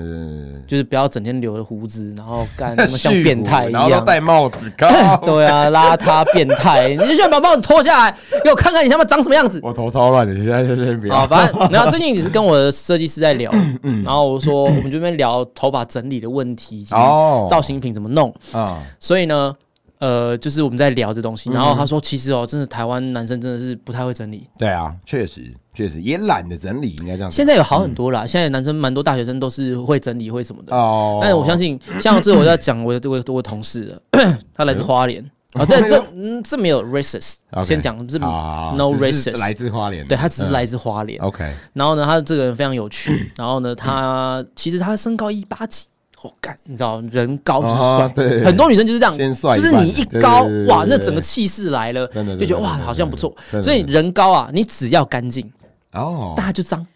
[0.67, 4.01] 就是不要整天留着胡子，然后干 什么像变态一然后。
[4.05, 4.89] 戴帽子，高。
[5.25, 9.61] 对啊，邋遢变态， 你就想把帽子脱下来，给我看看你他妈长什么样子。
[9.63, 11.27] 我头超乱的，现在就先别啊，要。
[11.27, 13.51] 反正然后，最近也是跟我的设计师在聊，
[13.83, 19.55] 嗯然后我说我们这边聊头发整理的问题，哦造型品怎么弄，啊，所以呢，
[20.01, 21.37] 呃，就是我们在聊这东嗯。
[21.37, 27.31] 西，然后他说，其实哦，真的台湾男生真的是不太会整理，对啊，确实确实也懒得整理，应该这样。
[27.31, 37.35] 现在有好很多啦，现在男生蛮多大学生都是会整理会什么的，哦，但是我相信，像这我要讲我的我的我的同事的， 他来自花莲，啊，这这嗯这没有 racist，
[37.65, 40.53] 先讲是啊 no racist 来自花莲，对他只是嗯。
[40.53, 43.31] 来自花莲，OK，然后呢，他这个人非常有趣。
[43.37, 45.87] 然后呢，他其实他身高一八几，
[46.23, 48.45] 我、干，你知道人高就是帅，哦对。
[48.45, 53.35] 很多女生就是这样，就是你一高对对对对哇，那整个气势来了，就觉得哇，好像不错。
[53.63, 55.51] 所以人高啊，你只要干净，
[55.93, 56.35] 哦。
[56.37, 56.87] 但，他就脏，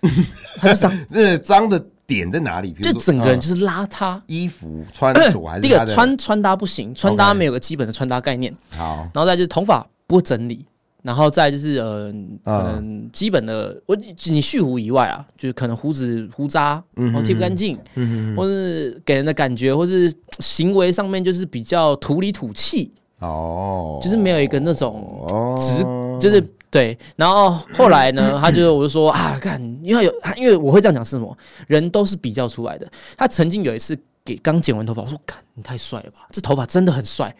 [0.56, 2.72] 他就脏，那脏的点在哪里？
[2.82, 4.18] 就整个人就是邋遢。
[4.26, 9.06] 衣服穿着 还是第一个穿穿搭不行，穿搭没有个基本的穿搭概念，好。
[9.12, 10.64] 然后再就是头发不整理，
[11.02, 25.82] 然后再就是呃，嗯可能基本的，我你蓄胡以外啊，就是可能胡子胡渣，然后剃不干净，嗯或是给人的感觉，或是行为上面就是比较土里土气，哦，就是没有一个那种哦直，
[26.20, 26.98] 就是对。
[27.16, 31.36] 然后后来呢， 他就我就说啊，看，因为有，因为我会这样讲是什么？
[31.66, 32.86] 人都是比较出来的。
[33.16, 33.96] 他曾经有一次
[34.28, 37.34] 给刚剪完头发，我说，看你太帅了吧，这头发真的很帅。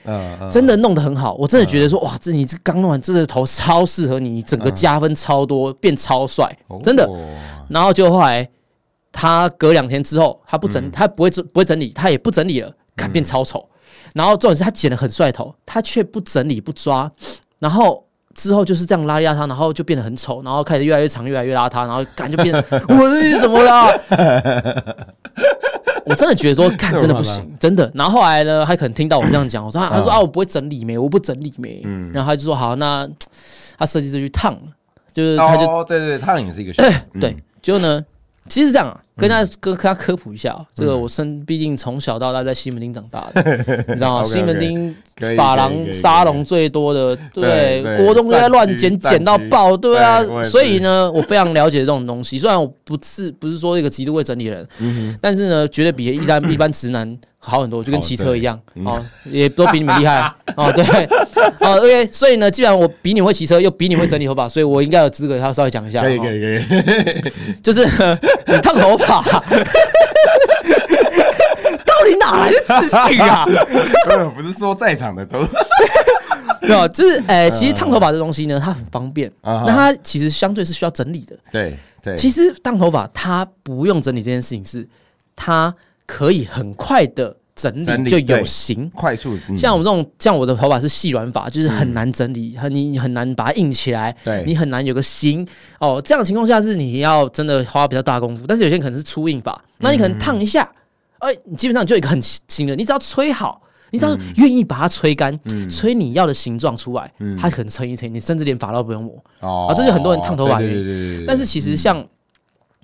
[0.50, 6.50] 真的弄得很好，我真的觉得说哇，这你这刚弄完，这个头超适合你，你整个加分超多，变超帅，
[6.82, 7.04] 真的。
[7.04, 7.18] 哦
[7.68, 8.48] 然后就后来
[9.12, 13.68] 他隔两天之后，他不整，他不会整不会整理，他也不整理了，看变超丑。
[14.14, 17.12] 然后重点是他剪的很帅头，他却不整理不抓，
[17.58, 18.02] 然后
[18.34, 23.92] 之后就是这样拉压他，然后就变得很丑，然后开始越来越长，越来越邋遢，然后感觉变得 我这是怎么啦？
[26.08, 27.90] 我真的觉得说，看 真的不行，真的。
[27.94, 31.80] 然后后来呢，他可能听到我这样讲，我说，他说啊，我不会整理没，我不整理没。
[32.12, 33.08] 然后他就说好，那
[33.78, 34.56] 他设计师去烫，
[35.12, 38.04] 就是他就哦，对对，对烫也是一个选择，嗯 对，就呢，
[38.48, 43.56] 其实这样啊，跟他跟跟他科普一下哦，这个我生毕竟从小到大在西门町长大的，
[43.88, 44.24] 你知道吗？
[44.24, 52.38] 西门町可以发廊可以可以沙龙最多的，对，对对国中就在乱剪，战区剪到爆，对啊所以呢，我非常了解这种东西。
[52.38, 60.20] 虽然我不是不是说一个极度会整理的人，嗯但是呢，绝对比一般一般直男好很多，就跟哦骑车一样对哦，也都比你们厉害
[60.56, 60.84] 哦，对，
[61.60, 67.84] 哦，OK，所以呢，既然我比你会骑车，又比你会整理头发，所以我应该有资格要稍微讲一下，哦可以可以可以， 就是
[68.46, 69.07] 你烫头发，
[71.84, 73.44] 到底哪来的自信啊？
[74.08, 75.40] 呃不是说在场的都
[76.62, 81.36] 没有，就是诶、其实烫头发这东西呢，它很方便，那它其实相对是需要整理的。
[81.50, 84.86] 对对，其实烫头发它不用整理这件事情是，
[85.34, 88.88] 它可以很快的整整理理就有对型。
[88.94, 95.46] 快速嗯像我们这种，像我的头发是细软发，就是很难整理，很你很难把它硬起来，对你很难有个型
[95.80, 96.00] 哦。
[96.02, 100.70] 这样的情况下是你要真的花比较大功夫，但是有些人可能是粗硬发，那你可能烫一下，
[101.18, 103.60] 哎、你基本上就一个很新的，你只要吹好。
[103.90, 105.40] 你只要愿意把它吹干，
[105.70, 109.14] 吹你要的形状出来，它可能撑一撑，你甚至连发都不用抹。
[109.40, 112.06] 哦啊这就很多人烫头发对原因对对但是其实像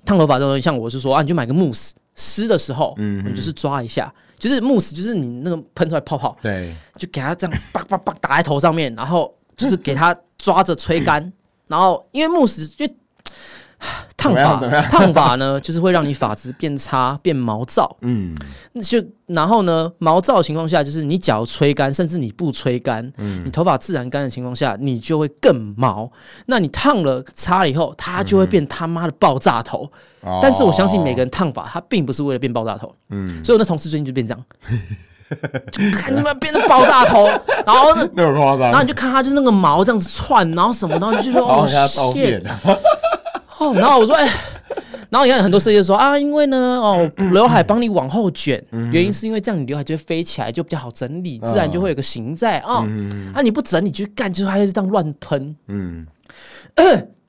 [0.03, 6.73] 烫头发这种东西，像我是说啊，你就买个慕斯，湿的时候，你就是抓一下，就是慕斯，就是你那个喷出来泡泡，对。
[6.97, 11.31] 就给它这样叭叭叭打在头上面，然后就是给它抓着吹干，
[11.67, 12.95] 然后因为慕斯因为
[14.17, 14.57] 烫发
[14.89, 17.95] 烫发呢，就是会让你发质变差、变毛躁。
[18.01, 18.33] 嗯。
[18.73, 23.43] 那就然后呢，毛躁的情况下，就是你只要吹干，甚至你不吹干，嗯。
[23.45, 26.11] 你头发自然干的情况下，你就会更毛。
[26.47, 29.89] 那你烫了擦了以后，它就会变他妈的爆炸头。
[30.21, 30.39] 哦。
[30.41, 32.93] 但是我相信每个人烫发，它并不是为了变爆炸头。
[33.11, 33.43] 嗯。
[33.43, 34.43] 所以我那同事最近就变这样，
[35.71, 37.25] 就看他妈变成爆炸头，
[37.65, 42.43] 然后呢，然后你就看他就是那个毛这样子窜，然后什么，然后你就说 哦然后给他照 shit 片，
[43.59, 44.29] 哦，然后我说哎。
[45.11, 52.85] 然后你看很多设计师说啊，因为呢，哦，刘海帮你往后卷，原因是因为这样你刘海就会飞起来，就比较好整理，自然就会有个形在啊。
[53.33, 56.05] 啊，你不整理去干，就是还是这样乱喷，嗯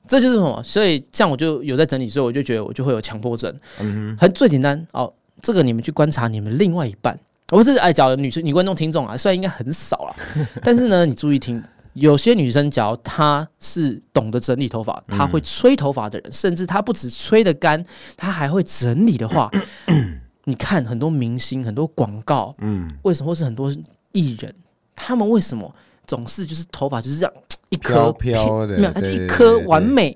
[0.07, 0.61] 这就是什么？
[0.65, 3.53] 所以像我就有在整理，所以我就觉得我就会有强迫症。
[3.79, 7.17] 嗯很最简单哦，这个你们去观察你们另外一半，
[7.51, 10.15] 我不是哎，假如女生女观众听众啊，虽然应该很少了，
[10.63, 11.63] 但是呢，你注意听。
[11.99, 17.83] 有些女生，假如她是懂得整理头发，她会吹头发的人，甚至她不止吹得干，
[18.15, 19.49] 她还会整理的话，
[20.45, 23.73] 你看很多明星、很多广告，嗯，为什么或是很多
[24.11, 24.53] 艺人，
[24.95, 25.73] 他们为什么
[26.05, 27.33] 总是就是头发就是这样
[27.69, 30.15] 一颗飘飘的平没有，一颗完美，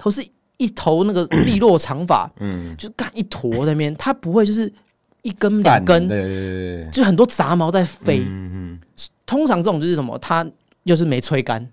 [0.00, 4.72] 或是一头那个 利落长发，嗯，就干一坨在那边，他不会就是
[5.22, 6.08] 一根两根，
[6.90, 8.22] 就很多杂毛在飞。
[8.26, 8.80] 嗯
[9.26, 10.44] 通常这种就是什么，它
[10.90, 11.64] 又是没吹干，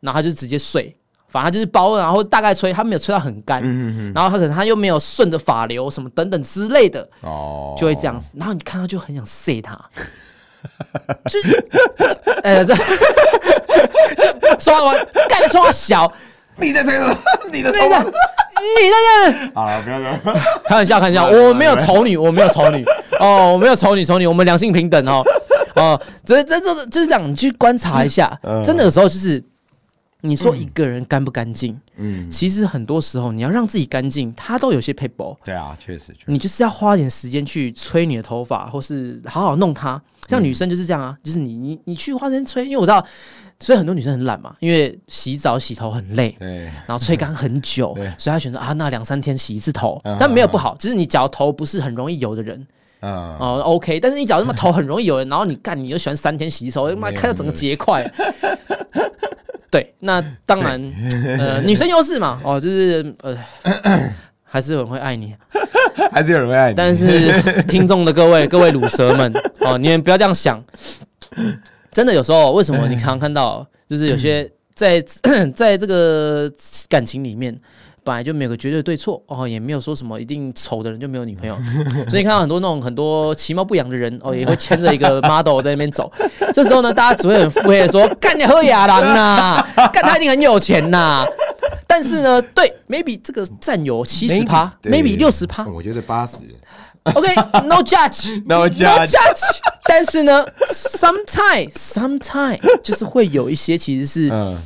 [0.00, 0.96] 然后他就直接睡，
[1.28, 3.62] 反正它就是包，然后大概吹，他没有吹到很干，
[4.14, 8.32] 然后他可能他又没有顺着发流什么等等之类的，嗯，哦，就会这样子。
[8.38, 9.78] 然后你看到就很想塞他，
[11.28, 11.68] 就是，
[12.42, 12.74] 呃，这
[14.16, 16.10] 就说完，干的说话小，
[16.56, 17.16] 你在这个，
[17.52, 18.20] 你的头那个发，
[18.60, 18.96] 你在
[19.32, 19.50] 这。
[19.54, 20.18] 好了，不要说，
[20.64, 22.84] 开玩笑，开玩笑，我没有丑女，我没有丑女。
[23.18, 25.24] 哦，我没有丑女，丑女，我们两性平等哦，
[25.76, 28.62] 哦，这这这就是这样，你去观察一下，嗯。
[28.64, 29.42] 真的有时候就是
[30.24, 40.00] 你说一个人干不干净，嗯，其实很多时候你要让自己干净，他都有些 paper，对啊，确实，你就是要花点时间去吹你的头发，或是好好弄它。
[40.28, 43.04] 像女生就是这样啊，就是你你你去花时间吹，因为我知道，
[43.58, 52.64] 所以很多女生很懒嘛，因为洗澡洗头很累，对，然后吹干很久， 所以她选择啊，那两三天洗一次头嗯，但没有不好，就是你假如头不是很容易油的人。
[53.00, 58.08] 嗯，哦，OK，但是你假如他妈头很容易油的，然后你干你又喜欢三天洗一次头，妈看到整个结块。
[59.72, 60.78] 对，那当然，
[61.38, 63.34] 呃， 女生优势嘛，哦，就是呃，
[64.44, 65.34] 还是有人会爱你，
[66.12, 67.32] 还是有人会爱你，但是
[67.66, 70.62] 听众的各位各位乳蛇们哦，你们不要这样想。
[71.90, 75.00] 真的有时候，为什么你常常看到，就是有些在
[75.56, 76.50] 在这个
[76.90, 77.58] 感情里面，
[78.04, 81.56] 本来就没有个绝对对错哦，也没有说什么一定丑的人就没有女朋友，
[82.08, 86.10] 所以你看到很多那种很多其貌不扬的人哦， 也会牵着一个 model 在那边走。
[86.52, 91.24] 这时候呢，大家只会很腹黑的说：“干你喝亚郎呐， 干他一定很有钱呐。”
[91.86, 96.38] 但是呢，对，maybe 这个占有七十趴，maybe 六十趴，我觉得八十
[97.04, 99.58] ，OK，no judge，No judge judge。
[99.84, 104.58] 但是呢，sometime sometime 就是会有一些其实是嗯，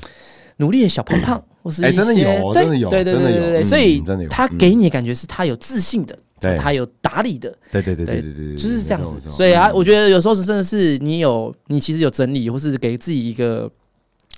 [0.59, 4.01] 努力的小胖胖，或是哎真的有对真的有对对对对对，嗯所以
[4.31, 6.55] 他给你的感觉是他有自信的，对。
[6.57, 13.69] 他有打理的，对对对对对对就是这样子所以啊，我觉得有时候是真的是你有你其实有整理，或是给自己一个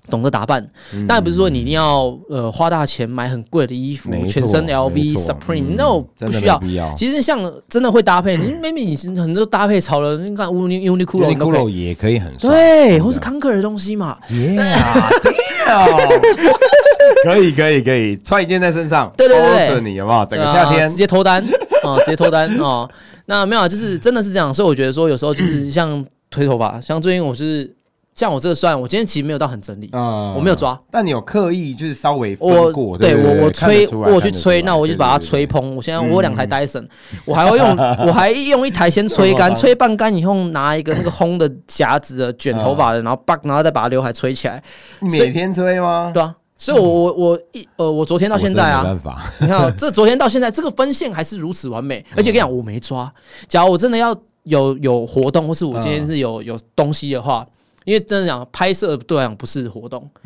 [0.08, 0.66] 懂得打扮，
[1.06, 6.58] 当然不是说你一定要呃花大钱买很贵的衣服全身 LV、Supreme，嗯 no 不需要。
[6.96, 7.38] 其实像
[7.68, 14.56] 真的会搭配， 你 maybe 你是很多搭配潮流，你看 Uni Uniqlo Uniqlo，也可以很帅，对，或是康克的东西嘛，Yeah，
[17.34, 20.26] 可以可以可以，穿一件在身上，对对对对包着你有没有？
[20.26, 21.44] 整个夏天直接脱单
[21.84, 22.88] 哦，直接脱单哦。
[23.26, 27.70] 那没有啊，就是真的是这样，所以我觉得说有时候就是像推头发，像最近我是
[28.14, 35.76] 像我这个算，我今天其实没有到很整理，嗯我没有抓，但你有刻意就是稍微分我过，对对我我吹我去吹，那我就把它吹蓬。
[35.76, 36.86] 我现在我有两台 Dyson，
[37.26, 44.62] 我还要用 我还用一台先吹干，吹半干以后拿一个那个烘的夹子的卷头发的，然后把然后再把刘海吹起来，
[45.00, 46.10] 你每天吹吗？
[46.12, 46.34] 对啊。
[46.58, 48.84] 所以我，我我一呃，我昨天到现在啊
[49.40, 52.04] 你看、哦，这昨天到现在，这个分线还是如此完美。
[52.16, 53.10] 而且跟你讲，我没抓。
[53.46, 57.46] 假如我真的要有有活动，或是我今天是有有东西的话，
[57.88, 60.06] 因为真的讲拍摄对我来讲不是活动。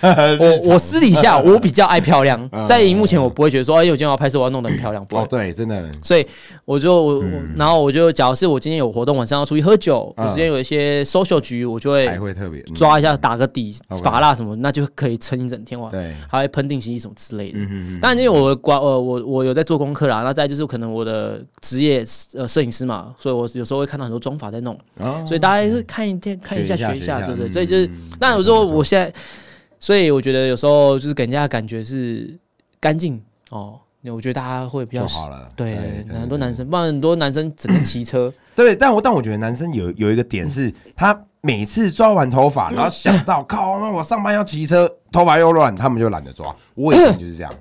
[0.00, 5.26] 我我私底下我比较爱漂亮， 在荧幕前我不会觉得说，哎，我今天要拍摄，我要弄得很漂亮，哦，。
[5.28, 6.24] 对，真的，所以
[6.64, 7.24] 我就
[7.56, 12.32] 然后我就假如是我今天有活动，晚上要出去喝酒，我嗯今天有一些 social 局，我就还会
[12.72, 13.74] 抓一下，打个底
[14.04, 15.90] 发蜡什么，那就可以撑一整天哇。
[15.90, 17.58] 对，还会喷定型衣什么之类的。
[17.58, 27.48] 嗯嗯嗯，当然，因为我关呃我我有在做功课啦，那再就是可能我的职业呃摄影师嘛，所以我有时候会看到很多妆法在弄，哦所以大家会看一天看一下学一下学一下，对不对？
[27.48, 29.12] 嗯所以就是嗯，那有时候我现在，
[29.80, 32.38] 所以我觉得有时候就是给人家的感觉是
[32.80, 33.20] 干净
[33.50, 35.76] 哦，我觉得大家会比较就好了，对
[36.12, 46.54] 很多男生，不然很多男生整天骑车， 对，但我但我觉得男生有有一个点是，他每次抓完头发， 然后想到 靠，那我上班要骑车，头发又乱，他们就懒得抓。
[46.74, 47.52] 我以前就是这样，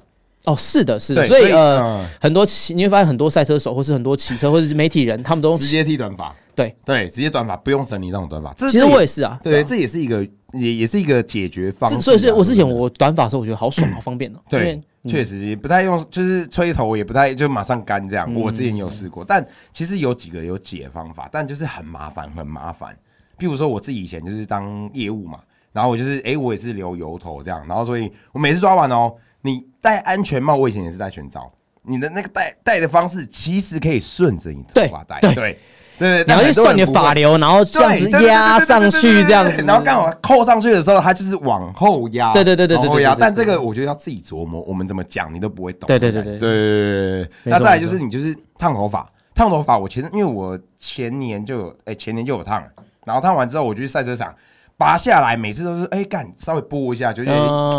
[0.46, 2.06] 哦，是的，是的，所以呃，嗯。
[2.20, 8.54] 很多骑你会发现很多赛车手或是很多骑车或者是媒体人，他们都直接剃短发，对对，直接短发，不用整理那种短发。
[8.54, 10.24] 这其实我也是啊，对，啊这也是一个
[10.54, 14.40] 也也是一个解决方式所以是我之前我短发的时候，我觉得好爽，好方便哦。
[14.52, 18.32] 因对确实也不太用，就是吹头也不太就马上干这样。
[18.32, 19.44] 嗯我之前有试过，但
[19.74, 22.96] 其实有几个有解方法，但就是很麻烦，很麻烦。
[23.40, 25.40] 譬如说我自己以前就是当业务嘛，
[25.74, 35.58] 然后我就是哎、我也是留油头这样，然后所以我每次抓完哦，你戴安全帽，我以前也是戴全罩，你的那个戴戴的方式其实可以顺着你头发戴，对
[36.02, 42.34] 对，然后去算你的发流，然后这样子压上去，这样子，然后刚好扣上去的时候，它就是往后压。
[42.34, 43.16] 对对对对对对。
[43.20, 45.86] 但这个我觉得要自己琢磨，我们怎么讲你都不会懂。
[45.86, 47.30] 对对对对对对。
[47.44, 52.64] 那再来就是你就是烫头发，烫头发我前因为我前年就有哎前年就有烫，
[53.06, 54.34] 然后烫完之后我就去赛车场
[54.78, 57.30] 拔下来，每次都是哎干稍微拨一下就是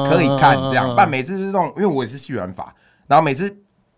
[0.08, 2.72] 可以看这样，但每次是这种因为我也是细软发，
[3.08, 3.52] 然后每次。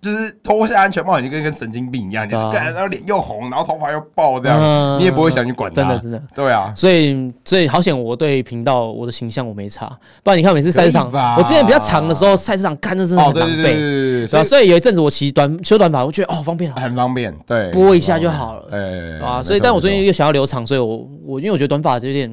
[0.04, 5.76] 就是脱下安全帽，你就跟跟神经病一样，就是然后脸又红，然后头发又爆这样，嗯你也不会想去管他。
[5.76, 6.22] 真的真的。
[6.34, 9.86] 对啊，所以，所以好险，我对频道我的形象我没差，
[10.22, 18.66] 不然你看每次赛车场我之前比较长的时候，赛车场干的真的哦，很狼狈，对对对对对对，对啊，所以有一阵子我骑短修短发，我觉得哦方便啊，很方便，对，拨一下就好了。
[18.70, 22.30] 对啊，所以但我最近又想要留长，所以我我因为我觉得短发有点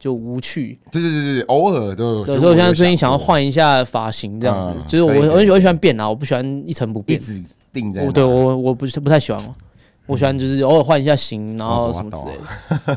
[0.00, 2.24] 就无趣，对对对对对，偶尔都有。
[2.24, 9.54] 对，所以我现在最近想要换一下发型，这样子嗯，就是我我很喜欢变啊，我不喜欢一成不一变，直定在那，我对我我不是不太喜欢哦，
[10.06, 12.32] 我喜欢就是偶尔换一下型，然后哦什么之类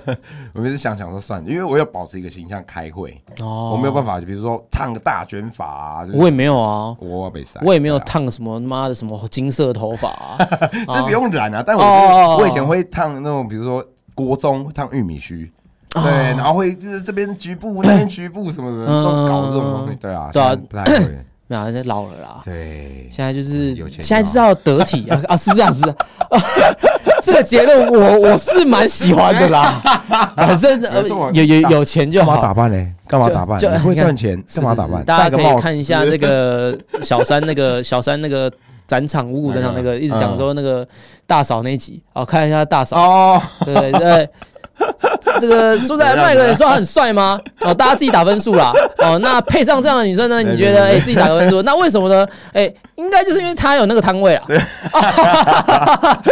[0.06, 0.18] 的。
[0.56, 3.72] 我每次想想说算了，因为我要保持一个形象开会，哦。
[3.74, 10.38] 我没有办法，比如说烫个大卷发啊，就是我也没有啊，我被晒，我也没有烫什么妈的什么金色头发啊，
[10.96, 13.86] 是不用染啊，但我我以前会烫那种，比如说
[14.16, 15.52] 国中会烫玉米须。
[15.96, 21.00] 哦对，然后会就是这边局部那 边局部什么的，嗯都搞这种东西，对啊，对啊不太会，
[21.48, 22.42] 没有，现在老了啦。
[22.44, 25.82] 对，现在就是有钱现在知道得体啊啊，是这样子
[27.24, 29.82] 这个结论我我是蛮喜欢的啦，
[30.36, 32.38] 反正呃有有有钱就好。
[32.38, 32.92] 打扮嘞？
[33.08, 33.58] 干嘛打扮？
[33.60, 35.04] 就你会赚钱，干嘛打扮？
[35.06, 38.52] 大家可以看一下那个 小三那个小三那个
[38.88, 40.86] 展场五谷展场那个一直讲说那个
[41.26, 44.30] 大嫂那一集，哦，看一下大嫂，哦，对对对。
[45.40, 47.40] 这个苏在麦克，你说他很帅吗？
[47.62, 48.74] 哦，大家自己打分数啦。
[48.98, 50.42] 哦，那配上这样的女生呢？
[50.42, 51.62] 你觉得哎、自己打个分数？
[51.62, 52.28] 那为什么呢？
[52.54, 54.46] 哎、应该就是因为她有那个摊位啊。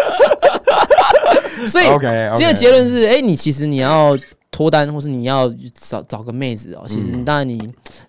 [1.68, 1.86] 所以
[2.34, 4.18] 今天的结论是：哎、你其实你要
[4.52, 7.58] 脱单，或是你要找找个妹子哦，其实当然你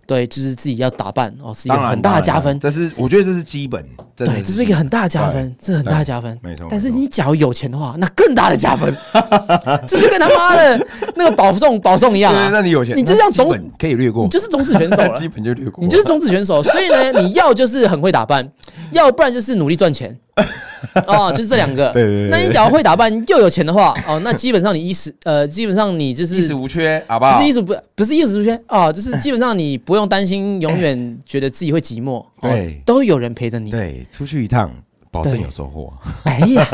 [0.06, 2.58] 对就是自己要打扮哦，是一个很大的加分。
[2.58, 3.80] 这是我觉得这是基本，
[4.16, 6.36] 真的对，这是一个很大的加分，这很大的加分。
[6.42, 8.92] 没错但是你假如有钱的话，那更大的加分。
[9.86, 12.34] 这就跟他妈的那个保送保送一样！
[12.52, 16.60] 那你有钱，你就这样总那基本可以略过你，就是种子选手了 基，本就略过，你就是种子选手。
[16.62, 18.50] 所以呢，你要就是很会打扮，
[18.90, 20.18] 要不然就是努力赚钱。
[21.06, 21.90] 哦，就是这两个。
[21.90, 27.48] 对对对那你只要会打扮又有钱的话，哦，那基本上你衣食呃，基本上你就是衣食无缺，好不好不是？
[27.48, 33.70] 衣食不不是衣食无缺啊，就是基本上你不用担心永远觉得自己会寂寞， 哦对都有人陪着你。
[33.70, 34.70] 对，出去一趟，
[35.10, 35.92] 保证有收获。
[36.24, 36.64] 哎呀，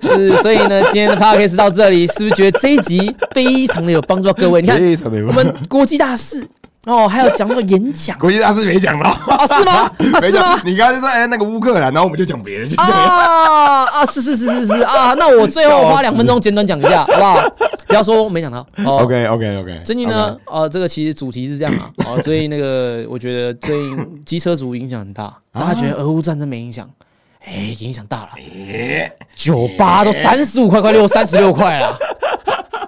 [0.00, 4.60] 是，所以呢，今天的 podcast 到这里，是不是觉得这一集非常的有帮助到各位？
[4.62, 4.80] 你看，
[5.26, 6.46] 我们国际大事
[6.86, 8.18] 哦，还有讲到演讲。
[8.18, 9.72] 国际大师没讲到，啊，是吗？
[9.86, 10.56] 啊，没是吗？
[10.56, 10.60] 讲。？
[10.64, 17.40] 你刚才就说哎那个乌克兰，然后我们就讲别人，啊啊，是是是是是啊，那我最后花两分钟简短讲一下，好不好？
[17.86, 18.66] 不要说没讲到。
[18.84, 18.98] 哦。
[19.04, 19.80] OK OK OK。
[19.84, 26.88] 最近呢，呃，这个其实主题是这样啊，哦，最近那个我觉得最近机车族影响很大，大家觉得俄乌战争没影响，
[27.44, 28.30] 哎，影响大了，
[29.36, 31.96] 酒吧都三十五块，快六三十六块了，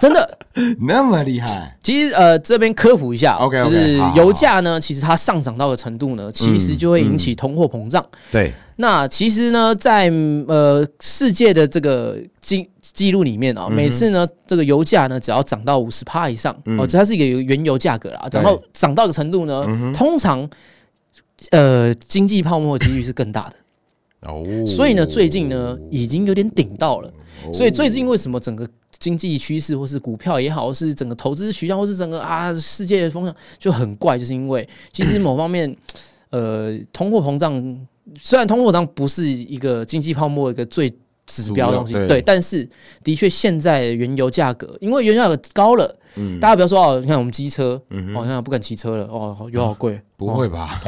[0.04, 0.38] 真的。
[0.86, 8.04] 那么厉害，其实呃，这边科普一下 OK，OK，就是油价呢，其实它上涨到的程度呢，其实就会引起通货膨胀。
[8.30, 10.08] 对，那其实呢，在
[10.46, 20.48] 呃世界的这个经记录里面啊、每次呢这个油价呢只要涨到五十帕以上，哦，这它是一个原油价格啦，涨到涨到一个程度呢，通常
[21.50, 23.54] 呃经济泡沫的几率是更大的。
[24.30, 27.12] 哦，所以呢，最近呢已经有点顶到了。
[27.52, 28.66] 所以最近为什么整个
[29.04, 35.76] 经济趋势，或是股票也好，是整个投资渠道，或是整个啊世界的方向就很怪，就是因为其实某方面，
[36.30, 37.52] 呃，通货膨胀
[38.18, 40.90] 虽然通货膨胀不是一个经济泡沫一个最
[41.26, 42.68] 指标的东西，对对，但是
[43.02, 50.80] 的确现在原油价格，因为原油价格高了，嗯大家不要说哦，你看我们机车，嗯哦，现在不敢骑车了，哦，油好贵， 不会吧？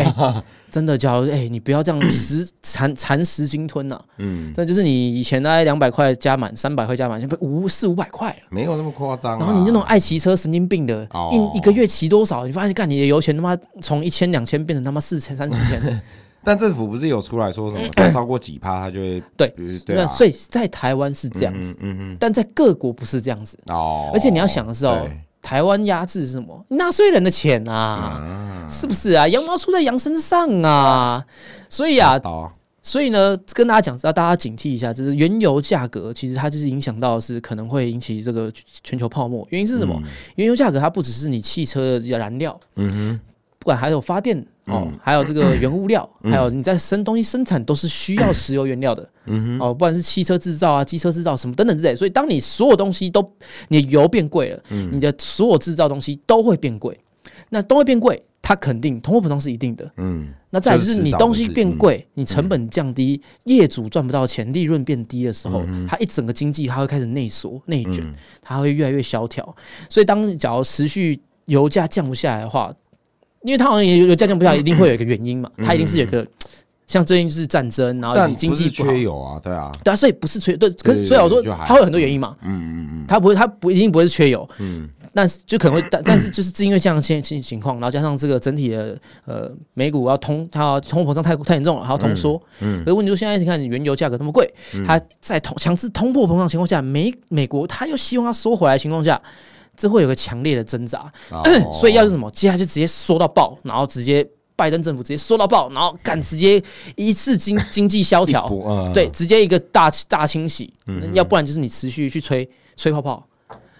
[0.70, 8.37] 真的，假如哎、你不要这样食蚕蚕食鲸吞呐、嗯，那就是你以前大概两百块加满，三百块加满，现在五四五百块了。
[8.51, 9.39] 没有那么夸张啊。
[9.39, 12.45] 然后你那种爱骑车神经病的，哦一一个月骑多少？
[12.47, 15.80] 你发现干你的油钱他妈从一千两千变成他妈四千三四千，
[16.47, 19.53] 但政府不是有出来说什么，它超过几趴，他就会对
[19.84, 23.59] 对啊，那所以在台湾是这样子，嗯嗯但在各国不是这样子。
[23.66, 25.09] 嗯，哦，而且你要想的是哦，
[25.42, 26.64] 台湾压制是什么？
[26.68, 29.26] 纳税人的钱啊，啊，是不是啊？
[29.26, 31.26] 羊毛出在羊身上啊，
[31.68, 32.49] 所以啊，哦，
[32.80, 38.53] 所以呢，跟大家讲，要大家警惕一下，就是原油价格其实它就是影响到的是可能会引起这个
[38.84, 39.44] 全球泡沫。
[39.51, 40.01] 原因是什么？
[40.36, 43.20] 原油价格它不只是你汽车的燃料，嗯哼，
[43.66, 49.10] 不管还有发电哦，嗯还有这个原物料，还有你在生东西生产都是需要石油原料的。
[49.24, 53.28] 嗯哦，不管是汽车制造啊、机车制造什么等等之类，所以当你所有东西都
[53.66, 54.88] 你的油变贵了，嗯。
[54.92, 56.96] 你的所有制造东西都会变贵，
[57.48, 59.90] 那都会变贵，它肯定通货膨胀是一定的。
[59.96, 69.56] 嗯，那再就是你东西变贵，你成本降低，业主赚不到钱，利润变低的时候，它一整个经济它会开始内缩、内卷，它会越来越萧条。
[69.90, 72.72] 所以当假如持续油价降不下来的话，
[73.43, 76.26] 因为他好像也有价降不下来，一定会有一个原因嘛，它一定是有一个
[76.87, 79.01] 像最近就是战争，然后以但及经济缺。
[79.01, 83.05] 油啊，对啊，对啊，所以不是缺对，可是所以我说它会有很多原因嘛，嗯嗯嗯。
[83.09, 92.41] 它不会，它不一定不会是缺油，嗯，但是就可能会，但但是就是是因为这样的情情情况，然后加上这个整体的呃美股要通，它要通货膨胀太太严重了，还要通缩。
[92.61, 94.53] 嗯可是问题是现在你看原油价格那么贵，
[94.84, 99.20] 它在通强制通货膨胀情况下，美美国它又希望它缩回来的情况下，
[99.77, 101.11] 这会有个强烈的挣扎。
[101.31, 106.62] 哦 所以要是什么，接下来就直接缩到爆，然后直接拜登政府直接缩到爆，然后敢直接
[106.97, 110.72] 一次经 经济萧条，嗯对，直接一个大大清洗，
[111.12, 113.27] 要不然就是你持续去吹吹泡泡。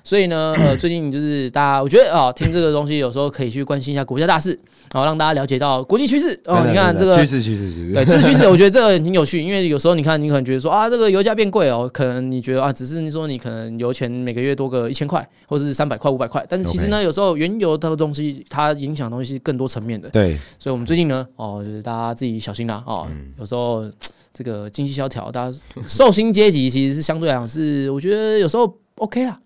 [0.07, 4.51] 所以呢， 呃，最近就是大家，我觉得啊、听这个东西有时候可以去关心一下国家大事，
[4.93, 6.29] 然后让大家了解到国际趋势。
[6.45, 23.33] 哦，你看这个趋势趋势趋势，对，这个趋势我觉得这个挺有趣，因为有时候你看，你可能觉得说啊，这个油价变贵哦，可能你觉得啊，只是你说你可能油钱每个月多个一千块，或者是三百块、五百块，但是其实呢，有时候原油这个东西它影响的东西是更多层面的，对，所以我们最近呢，哦，就是大家自己小心啦，哦，嗯。
[23.41, 23.85] 有时候
[24.33, 29.37] 这个经济萧条，大家寿星阶级其实是相对来讲是，我觉得有时候 OK 啦，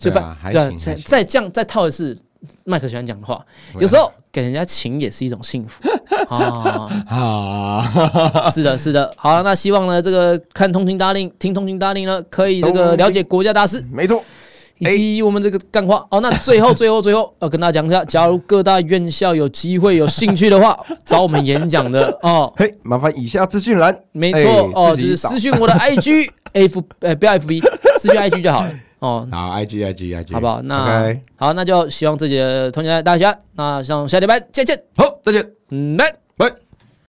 [0.00, 2.18] 所以对啊还反对啊再再这样再套一次
[2.64, 3.40] 麦克喜欢讲的话，
[3.78, 5.86] 有时候给人家情也是一种幸福。
[6.28, 6.88] 啊。
[7.06, 9.12] 啊， 是的，是的。
[9.16, 14.24] 好，那希望呢，这个看通勤达令，听通勤达令呢，可以这个了解国家大事，没错，
[14.78, 16.06] 以及我们这个干话。
[16.10, 22.16] 哦，那最后， 最后，最后要跟大家讲一下，假如各大院校有机会、有兴趣的话，找我们演讲的。
[22.22, 27.62] 哦，嘿，麻烦以下资讯栏，没错哎哦，就是私讯我的 IG F 呃不要 FB，
[27.98, 29.28] 私讯 IG 就好了哦。
[29.30, 30.62] 好，IG IG IG，好不好？
[30.62, 36.10] 那好，那就希望自己的同学大家，那上下礼拜再见，好，再见，嗯，拜。
[36.10, 36.16] 拜。